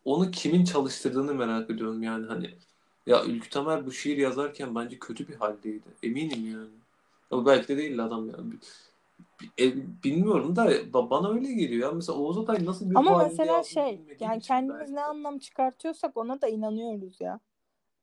[0.05, 2.49] Onu kimin çalıştırdığını merak ediyorum yani hani.
[3.07, 5.87] Ya Ülkü Tamer bu şiir yazarken bence kötü bir haldeydi.
[6.03, 6.69] Eminim yani.
[7.31, 8.35] Ama belki de değil adam ya.
[9.59, 9.73] E,
[10.03, 11.89] bilmiyorum da ba- bana öyle geliyor.
[11.89, 11.95] Ya.
[11.95, 16.41] Mesela Oğuz Atay nasıl bir Ama mesela şey yani kendimiz belki ne anlam çıkartıyorsak ona
[16.41, 17.39] da inanıyoruz ya.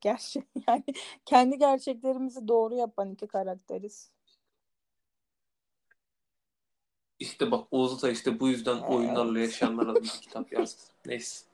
[0.00, 0.84] Gerçek yani
[1.24, 4.10] kendi gerçeklerimizi doğru yapan iki karakteriz.
[7.18, 9.48] İşte bak Oğuz Atay işte bu yüzden oyunlarla Evet.
[9.48, 10.82] yaşayanlar adlı bir kitap yazdı.
[11.06, 11.46] Neyse.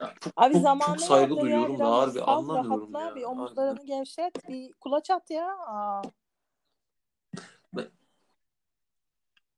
[0.00, 3.16] Ya çok, Abi çok, çok saygı duyuyorum da da harbi anlamıyorum rahatla ya.
[3.16, 5.58] bir omuzlarını gevşet bir kulaç at ya.
[5.58, 6.02] Aa.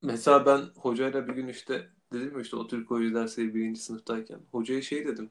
[0.03, 4.83] Mesela ben hocayla bir gün işte dedim ya işte o Türkoloji dersi birinci sınıftayken hocaya
[4.83, 5.31] şey dedim.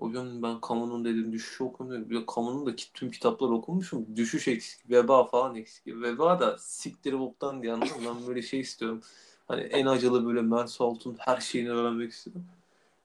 [0.00, 1.64] Hocam ben Kamun'un dedim düşüşü.
[1.80, 4.16] Bir de Kamun'un da ki- tüm kitapları okumuşum.
[4.16, 5.86] Düşüş eksik, veba falan eksik.
[5.86, 7.90] Veba da siktir boktan diye anladın?
[8.06, 9.00] Ben böyle şey istiyorum.
[9.48, 12.44] Hani en acılı böyle Mersalt'un her şeyini öğrenmek istiyorum.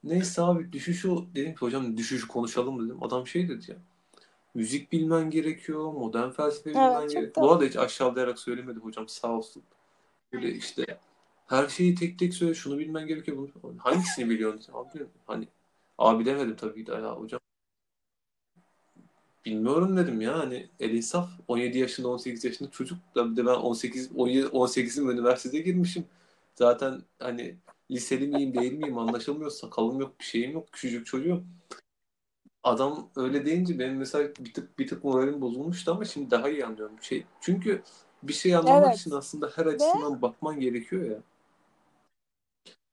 [0.04, 3.02] Neyse abi düşüşü dedim ki hocam düşüşü konuşalım dedim.
[3.02, 3.76] Adam şey dedi ya.
[4.54, 7.46] Müzik bilmen gerekiyor, modern felsefe bilmen Evet çok gerekiyor.
[7.46, 9.62] Bu da arada hiç aşağılayarak söylemedi hocam sağ olsun.
[10.32, 10.98] Böyle işte
[11.46, 13.74] her şeyi tek tek söyle şunu bilmen gerekiyor bunu.
[13.78, 14.72] Hangisini biliyorsun?
[14.74, 15.48] Abi hani
[15.98, 17.40] abi demedim tabii ki de ya hocam.
[19.44, 23.54] Bilmiyorum dedim ya hani el insaf 17 yaşında 18 yaşında çocuk da bir de ben
[23.54, 26.04] 18 17 18'im üniversiteye girmişim.
[26.54, 27.56] Zaten hani
[27.90, 31.44] liseli miyim değil miyim anlaşılmıyor sakalım yok bir şeyim yok küçücük çocuğum.
[32.62, 36.66] Adam öyle deyince benim mesela bir tık bir tık moralim bozulmuştu ama şimdi daha iyi
[36.66, 36.96] anlıyorum.
[37.00, 37.82] Şey, çünkü
[38.22, 41.18] bir şey anlamak evet için aslında her açısından bakman gerekiyor ya.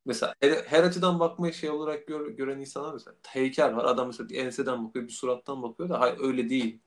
[0.06, 3.86] Mesela her, her açıdan bakmayı şey olarak gör- gören insanlar mesela heykel var.
[3.86, 6.80] Adam mesela bir enseden bakıyor, bir surattan bakıyor da hayır öyle değil.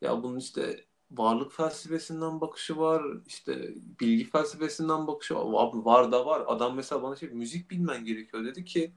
[0.00, 5.44] Ya bunun işte varlık felsefesinden bakışı var, işte bilgi felsefesinden bakışı var.
[5.54, 6.42] Abi var da var.
[6.46, 8.92] Adam mesela bana şey müzik bilmen gerekiyor dedi ki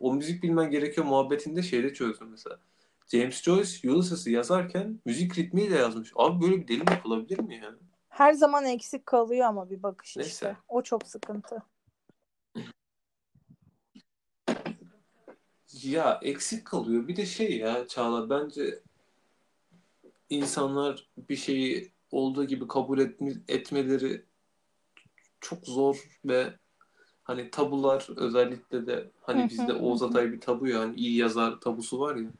[0.00, 2.58] o müzik bilmen gerekiyor muhabbetinde şeyde çözdüm mesela.
[3.08, 6.12] James Joyce Ulysses'ı yazarken müzik ritmiyle yazmış.
[6.16, 7.74] Abi böyle bir delim yapılabilir mi ya?
[8.16, 10.30] her zaman eksik kalıyor ama bir bakış Neyse.
[10.30, 10.56] işte.
[10.68, 11.62] O çok sıkıntı.
[15.82, 17.08] Ya eksik kalıyor.
[17.08, 18.82] Bir de şey ya Çağla bence
[20.30, 24.24] insanlar bir şeyi olduğu gibi kabul etme, etmeleri
[25.40, 26.52] çok zor ve
[27.22, 30.02] hani tabular özellikle de hani bizde Oğuz.
[30.02, 32.30] Atay bir tabu ya hani iyi yazar tabusu var ya.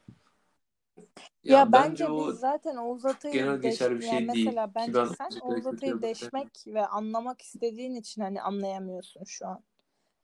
[1.45, 4.47] Ya Ya bence bence biz zaten Oğuz Atay'ı genel geçer bir yani şey değil.
[4.47, 9.63] mesela bence ben sen Oğuz Atay'ı deşmek ve anlamak istediğin için hani anlayamıyorsun şu an.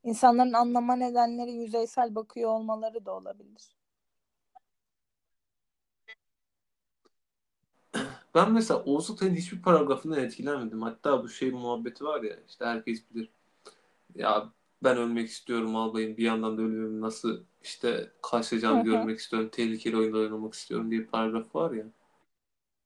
[0.03, 3.75] İnsanların anlama nedenleri yüzeysel bakıyor olmaları da olabilir.
[8.35, 10.81] Ben mesela Oğuz Atay'ın hiçbir paragrafından etkilenmedim.
[10.81, 13.29] Hatta bu şey muhabbeti var ya işte herkes bilir.
[14.15, 14.49] Ya
[14.83, 16.17] ben ölmek istiyorum albayım.
[16.17, 18.11] Bir yandan da ölümümü nasıl işte
[18.79, 18.83] hı.
[18.83, 19.49] görmek istiyorum.
[19.51, 21.85] Tehlikeli oyunda oynamak istiyorum diye bir paragraf var ya.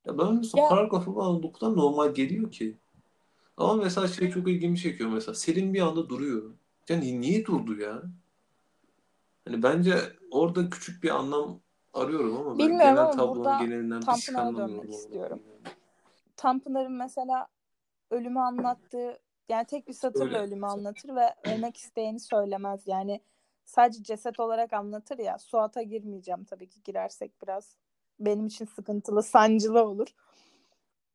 [0.05, 2.78] Ya ben mesela Ya paragrafı bana normal geliyor ki.
[3.57, 5.36] Ama mesela şey çok ilgimi çekiyor mesela.
[5.36, 6.51] Selin bir anda duruyor.
[6.90, 8.04] Yani niye durdu ya?
[9.46, 9.96] Hani bence
[10.32, 11.60] orada küçük bir anlam
[11.94, 15.42] arıyorum ama ben bilmiyorum genel ama tablonun genelinden bir Tanpınar'a dönmek istiyorum.
[15.48, 15.76] yani.
[16.38, 17.48] Tanpınar'ın mesela
[18.12, 19.20] ölümü anlattığı
[19.50, 20.40] yani tek bir satırla Öyle.
[20.40, 22.88] ölümü anlatır ve ölmek isteğini söylemez.
[22.88, 23.22] Yani
[23.66, 25.38] sadece ceset olarak anlatır ya.
[25.38, 27.76] Suat'a girmeyeceğim tabii ki girersek biraz
[28.20, 30.08] benim için sıkıntılı, sancılı olur.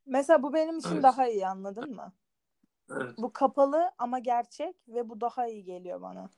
[0.07, 1.03] Mesela bu benim için Evet.
[1.03, 2.13] daha iyi anladın mı?
[2.97, 3.19] Evet.
[3.19, 6.31] Bu kapalı ama gerçek ve bu daha iyi geliyor bana.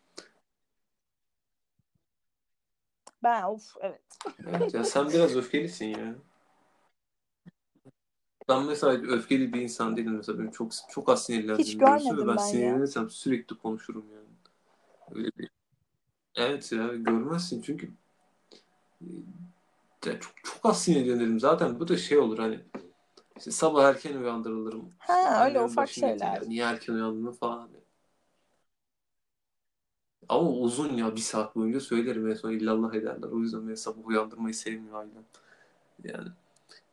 [3.22, 4.02] Ben of evet.
[4.46, 6.14] Evet ya sen biraz öfkelisin ya.
[8.48, 11.42] Ben mesela öfkeli bir insan değilim mesela benim çok çok az Hiç
[11.78, 12.38] görürsün ve görmedim ben ben ya.
[12.38, 14.34] sinirlenirsem sürekli konuşurum yani.
[15.11, 15.50] Öyle bir.
[16.34, 17.90] Evet ya görmezsin çünkü
[20.07, 22.61] ya çok, çok az sinirlenirim zaten bu da şey olur hani
[23.37, 24.91] işte sabah erken uyandırılırım.
[24.99, 26.49] Ha öyle annemin ufak şeyler.
[26.49, 27.59] Niye erken uyandın falan.
[27.59, 27.76] Hani.
[30.28, 33.28] Ama uzun ya bir saat boyunca söylerim en son illallah ederler.
[33.28, 35.24] O yüzden beni sabah uyandırmayı sevmiyor ailem.
[36.05, 36.28] Yani.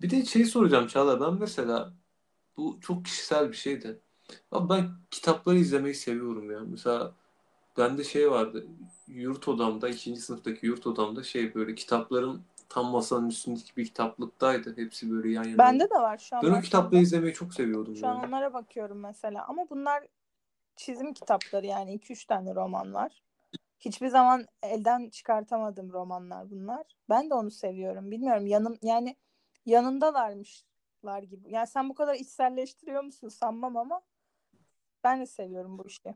[0.02, 1.94] Bir de şey soracağım Çağla ben mesela
[2.58, 4.00] bu çok kişisel bir şey de.
[4.52, 6.60] Ama ben kitapları izlemeyi seviyorum ya.
[6.60, 7.14] Mesela
[7.78, 8.66] bende şey vardı.
[9.08, 14.78] Yurt odamda, ikinci sınıftaki yurt odamda şey böyle kitapların tam masanın üstündeki bir kitaplıktaydı.
[14.78, 15.58] Hepsi böyle yan yana.
[15.58, 18.28] Bende de var şu an Ben o kitapları izlemeyi çok seviyordum Şu an ya.
[18.28, 19.46] onlara bakıyorum mesela.
[19.48, 20.08] Ama bunlar
[20.76, 23.24] çizim kitapları yani 2-3 tane roman var.
[23.80, 26.86] Hiçbir zaman elden çıkartamadığım romanlar bunlar.
[27.10, 28.12] Ben de onu seviyorum.
[28.12, 29.16] Bilmiyorum yanım yani
[29.66, 31.52] yanımdalarmışlar gibi.
[31.52, 34.02] Yani sen bu kadar içselleştiriyor musun sanmam ama
[35.04, 36.16] ben de seviyorum bu işi.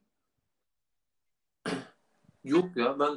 [2.43, 3.15] Yok ya ben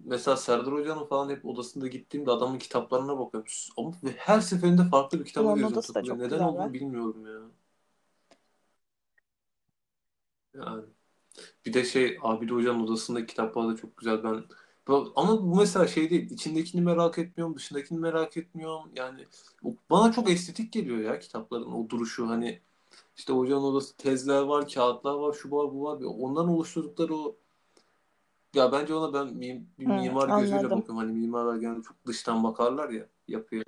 [0.00, 3.52] mesela Serdar Hoca'nın falan hep odasında gittiğimde adamın kitaplarına bakıyorum.
[3.76, 6.16] Ama ve her seferinde farklı bir kitaba gözüm takılıyor.
[6.16, 7.40] Neden güzel olduğunu bilmiyorum ya.
[10.54, 10.84] Yani
[11.66, 14.24] bir de şey Abid Hoca'nın odasındaki kitaplar da çok güzel.
[14.24, 14.44] Ben
[15.16, 16.30] ama bu mesela şey değil.
[16.30, 18.90] İçindekini merak etmiyorum, dışındakini merak etmiyorum.
[18.96, 19.26] Yani
[19.90, 22.28] bana çok estetik geliyor ya kitapların o duruşu.
[22.28, 22.60] Hani
[23.16, 26.00] işte hocanın odası tezler var, kağıtlar var, şu var, bu var.
[26.02, 27.36] Ondan oluşturdukları o
[28.54, 30.74] Ya bence ona ben mim, bir mimar gözüyle anladım.
[30.74, 30.96] bakıyorum.
[30.96, 33.64] Hani mimarlar genelde çok dıştan bakarlar ya yapıya.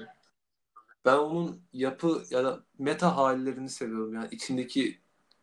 [1.04, 4.14] Ben onun yapı ya da meta hallerini seviyorum.
[4.14, 5.00] Yani içindeki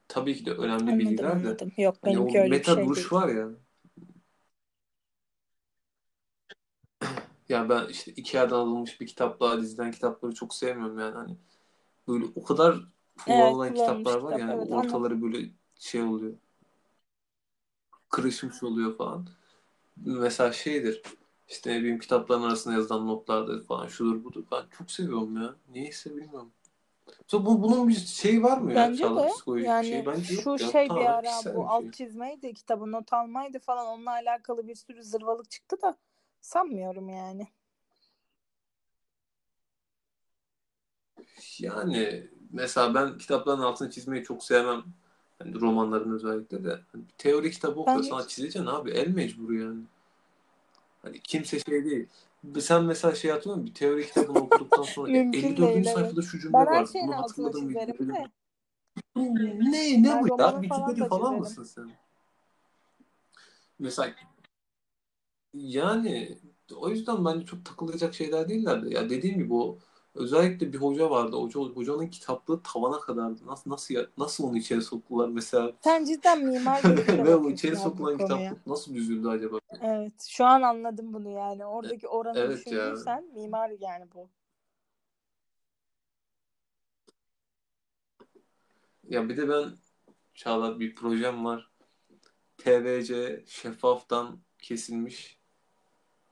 [0.08, 1.48] tabii ki de önemli Anladım bilgiler de.
[1.48, 1.74] anladım.
[1.78, 3.14] Yok Hani benimki öyle bir meta şey duruş değil.
[3.14, 3.50] var ya.
[7.50, 11.16] Ya ben işte Ikea'dan alınmış bir kitapla dizilen kitapları çok sevmiyorum yani.
[11.16, 11.38] Hani
[12.08, 12.78] böyle o kadar
[13.28, 14.40] Evet kullanılan kullanılmış kitaplar var kitap.
[14.40, 15.04] yani Evet anladım.
[15.04, 16.34] ortaları böyle şey oluyor.
[18.14, 19.28] Kırışmış oluyor falan.
[19.98, 21.02] Mesela şeydir.
[21.48, 24.44] İşte ne bileyim kitapların arasında yazılan notlardır falan şudur budur.
[24.52, 25.56] Ben çok seviyorum ya.
[25.72, 26.52] Niyeyse bilmiyorum.
[27.28, 28.76] So, bu, bunun bir şey var mı ya?
[28.76, 30.06] Bence Çağlar de psikolojik yani şey.
[30.06, 30.72] Bence şu yok ya.
[30.72, 31.54] şey bir ara bu şey.
[31.68, 35.98] alt çizmeydi, kitabı not almaydı falan onunla alakalı bir sürü zırvalık çıktı da
[36.42, 37.48] sanmıyorum yani.
[41.60, 44.84] Yani mesela ben kitapların altını çizmeyi çok sevmem.
[45.44, 46.80] Hani romanların özellikle de.
[46.92, 48.92] Hani bir teori kitabı okuyorsan hiç çizeceksin abi.
[48.92, 49.82] El mecburu yani.
[51.02, 52.08] Hani kimse şey değil.
[52.60, 53.70] Sen mesela şey hatırlıyor musun?
[53.70, 55.58] Bir teori kitabını okuduktan sonra e, mümkün 54.
[55.60, 55.96] değil evet.
[55.96, 58.30] sayfada şu cümle Ben şeyin Bunu hatırladım de.
[59.16, 60.30] Ne ne bu ya?
[60.30, 61.92] romanı falan Wikipedia da falan mısın sen?
[63.80, 64.16] Mesela
[65.54, 66.38] yani
[66.76, 68.94] o yüzden bence çok takılacak şeyler değiller de.
[68.94, 69.78] Ya dediğim gibi o
[70.16, 71.36] özellikle bir hoca vardı.
[71.36, 73.46] Hoca, hocanın kitaplığı tavana kadardı.
[73.46, 75.72] Nasıl nasıl ya- nasıl onu içeri soktular mesela?
[75.82, 79.60] Sen cidden mimar gözüyle Ve o içeri sokulan kitaplık nasıl düzüldü acaba?
[79.82, 80.24] Evet.
[80.28, 81.66] Şu an anladım bunu yani.
[81.66, 82.72] Oradaki oranı Evet ya.
[82.92, 84.30] düşündüysen mimar yani bu.
[89.10, 89.78] Ya bir de ben
[90.34, 91.72] Çağlar bir projem var.
[92.58, 95.40] TVC şeffaftan kesilmiş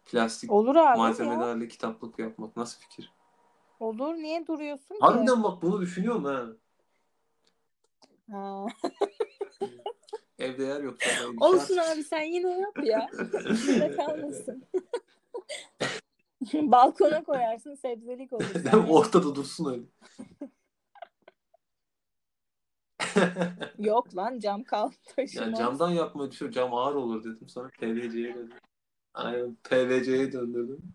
[0.05, 0.95] plastik Olur abi ya.
[0.97, 3.11] malzemelerle kitaplık yapmak nasıl fikir?
[3.81, 4.15] Olur.
[4.15, 4.99] Niye duruyorsun ki?
[5.01, 6.45] Harbiden bak bunu düşünüyorum ha.
[8.31, 8.65] Ha.
[10.39, 10.97] Evde yer yok.
[10.99, 13.09] Bir Olsun şey abi sen yine yap ya.
[13.53, 14.63] İçinde kalmasın.
[16.71, 18.45] Balkona koyarsın sebzelik olur.
[18.89, 19.83] Ortada dursun öyle.
[23.79, 25.59] Yok lan cam kal taşımaz.
[25.59, 26.51] camdan yapmayı düşün.
[26.51, 27.49] Cam ağır olur dedim.
[27.49, 28.57] Sonra PVC'ye döndüm.
[29.13, 30.93] Aynen PVC'ye döndürdüm.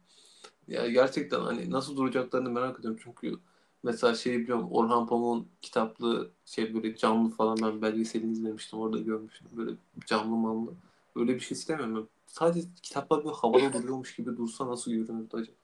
[0.69, 3.01] Ya gerçekten hani nasıl duracaklarını merak ediyorum.
[3.05, 3.39] Çünkü
[3.83, 8.79] mesela şey biliyorum Orhan Pamuk'un kitaplı şey böyle camlı falan ben belgeselini izlemiştim.
[8.79, 9.47] Orada görmüştüm.
[9.53, 9.71] Böyle
[10.07, 10.71] camlı mamlı.
[11.17, 12.09] Öyle bir şey istemiyorum.
[12.27, 15.57] Sadece kitaplar böyle havada duruyormuş gibi dursa nasıl görünürdü acaba?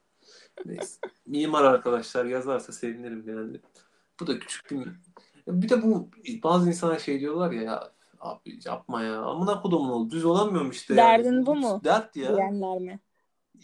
[0.65, 1.01] Neyse.
[1.27, 3.61] Mimar arkadaşlar yazarsa sevinirim yani.
[4.21, 4.89] Bu da küçük bir...
[5.47, 6.09] Bir de bu
[6.43, 9.23] bazı insanlar şey diyorlar ya, ya abi yapma ya.
[9.23, 10.11] Amına kodumun oldu.
[10.11, 11.25] Düz olamıyorum işte yani.
[11.25, 11.81] Derdin bu mu?
[11.85, 12.37] Dert ya.
[12.37, 13.01] Diyenler mi?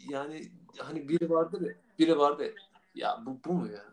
[0.09, 0.43] Yani
[0.78, 2.52] hani biri vardır ya, biri vardı ya,
[2.94, 3.84] ya bu, bu mu ya?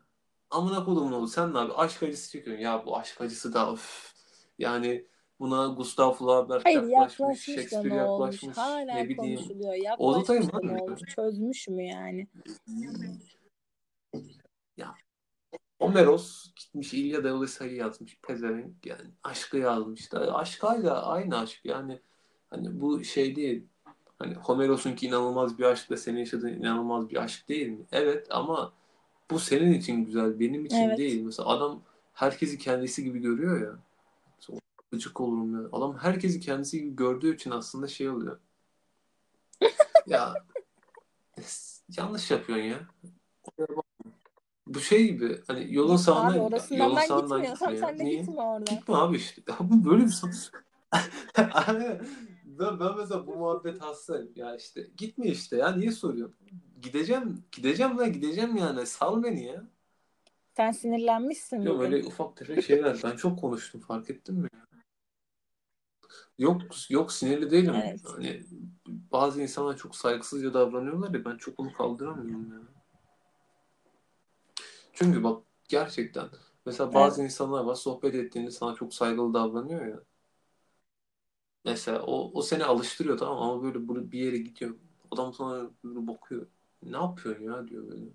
[0.50, 4.14] Amına kodumun oldu sen ne abi aşk acısı çekiyorsun ya bu aşk acısı da üf.
[4.60, 5.06] Yani
[5.40, 8.34] buna Gustav Flaubert Hayır yaklaşmış, yaklaşmış da Shakespeare ne olmuş?
[8.34, 9.36] yaklaşmış, Hala ne bileyim.
[9.38, 9.74] konuşuluyor.
[9.74, 11.02] Yaklaşmış da lan ne olmuş?
[11.16, 12.28] Çözmüş mü yani?
[14.78, 14.96] Ya
[15.80, 22.02] Homeros gitmiş İlyada Odysseus'u yazmış pezevenk yani aşkı yazmış da aşk hala aynı aşk yani
[22.50, 23.68] hani bu şey değil
[24.26, 27.86] hani Homeros'unki inanılmaz bir aşk da senin yaşadığın inanılmaz bir aşk değil mi?
[27.92, 28.74] Evet ama
[29.32, 30.98] bu senin için güzel benim için Evet.
[30.98, 31.22] değil.
[31.22, 31.82] Mesela adam
[32.14, 33.80] herkesi kendisi gibi görüyor ya.
[34.92, 35.70] Gıcık olurum ya.
[35.72, 38.40] Adam herkesi kendisi gibi gördüğü için aslında şey oluyor.
[40.08, 40.34] ya
[41.98, 42.80] yanlış yapıyorsun ya.
[44.68, 47.78] Bu şey gibi hani yolun abi sağından yolun sağından gitmiyorsam gitme ya.
[47.88, 48.20] sen de Niye?
[48.20, 48.76] gitme oradan.
[48.76, 49.42] Gitme abi işte.
[49.50, 50.52] Ya bu böyle bir sonuç.
[52.60, 54.32] Ben, ben mesela bu muhabbet hastayım.
[54.36, 56.38] Ya işte gitme işte ya niye soruyorsun?
[56.82, 57.44] Gideceğim.
[57.52, 58.86] Gideceğim lan gideceğim yani.
[58.86, 59.64] Sal beni ya.
[60.58, 61.92] Sen sinirlenmişsin Yok bugün.
[61.92, 63.00] öyle ufak tefek şeyler.
[63.04, 64.48] Ben çok konuştum fark ettin mi?
[66.38, 67.76] Yok yok sinirli değilim.
[67.84, 68.02] Evet.
[68.06, 68.44] Hani
[68.88, 72.60] bazı insanlar çok saygısızca davranıyorlar ya ben çok onu kaldıramıyorum ya.
[74.94, 76.30] Çünkü bak gerçekten
[76.66, 80.00] mesela bazı insanlar var sohbet ettiğinde sana çok saygılı davranıyor ya.
[81.66, 84.76] Mesela o, o seni alıştırıyor tamam ama böyle böyle bir yere gidiyor.
[85.12, 86.48] Adam sana böyle bakıyor.
[86.84, 88.06] Ne yapıyorsun ya diyor böyle.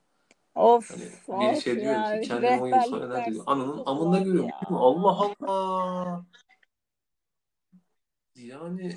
[0.54, 1.02] Of Hani
[1.40, 3.44] biri of şey diyor ya ki kendimi 10 yıl sonra nerede diyor.
[3.46, 4.50] Ananın amında görüyorum.
[4.70, 6.24] Allah Allah.
[8.34, 8.96] Yani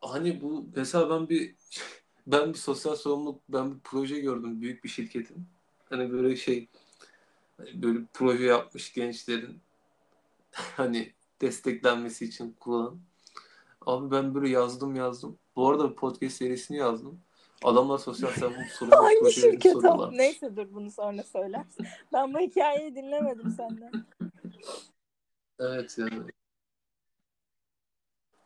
[0.00, 1.54] hani bu mesela ben bir
[2.26, 5.48] ben bir sosyal sorumluluk ben bir proje gördüm büyük bir şirketin.
[5.90, 6.68] Hani böyle şey
[7.56, 9.60] hani böyle proje yapmış gençlerin
[10.52, 13.07] hani desteklenmesi için kullanın.
[13.88, 15.38] Abi ben böyle yazdım yazdım.
[15.56, 17.20] Bu arada podcast serisini yazdım.
[17.64, 20.12] Adamlar sosyal sorumluluk sorumluluk Hangi şirket o?
[20.12, 21.86] Neyse dur bunu sonra söylersin.
[22.12, 23.92] Ben bu hikayeyi dinlemedim senden.
[25.58, 26.30] Evet yani.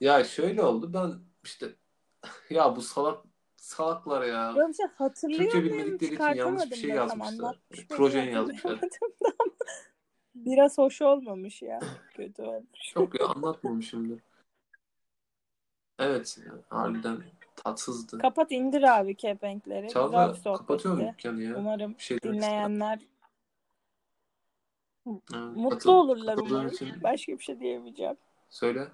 [0.01, 1.13] Ya şöyle oldu ben
[1.45, 1.67] işte
[2.51, 3.25] Ya bu salak
[3.57, 4.53] salaklar ya.
[4.57, 7.59] Böyle bir şey hatırlıyor Türkçe bilmedikleri için yanlış bir şey yazmışlar.
[7.71, 8.81] mıyım Projen yazmışlar.
[10.35, 11.81] Biraz hoş olmamış ya.
[12.15, 12.93] Kötü olmuş.
[12.95, 14.21] Çok ya anlatmamışımdır.
[16.03, 16.39] Evet
[16.69, 17.23] harbiden
[17.57, 18.19] tatsızdı.
[18.19, 19.89] Kapat indir abi kepenkleri.
[19.89, 20.59] Çağla sohbetti.
[20.59, 21.57] kapatıyorum dükkanı ya.
[21.57, 22.99] Umarım Bir şey dinleyenler.
[25.05, 26.69] Ha, mutlu katıl- olurlar umarım.
[26.71, 28.17] için Başka bir şey diyemeyeceğim.
[28.51, 28.89] söyle.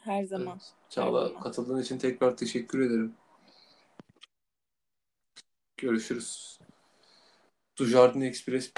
[0.00, 0.52] Her zaman.
[0.62, 0.74] Evet.
[0.90, 1.42] Çağla zaman.
[1.42, 3.14] katıldığın için tekrar teşekkür ederim.
[5.76, 6.58] Görüşürüz.
[7.78, 8.74] Dujardin Express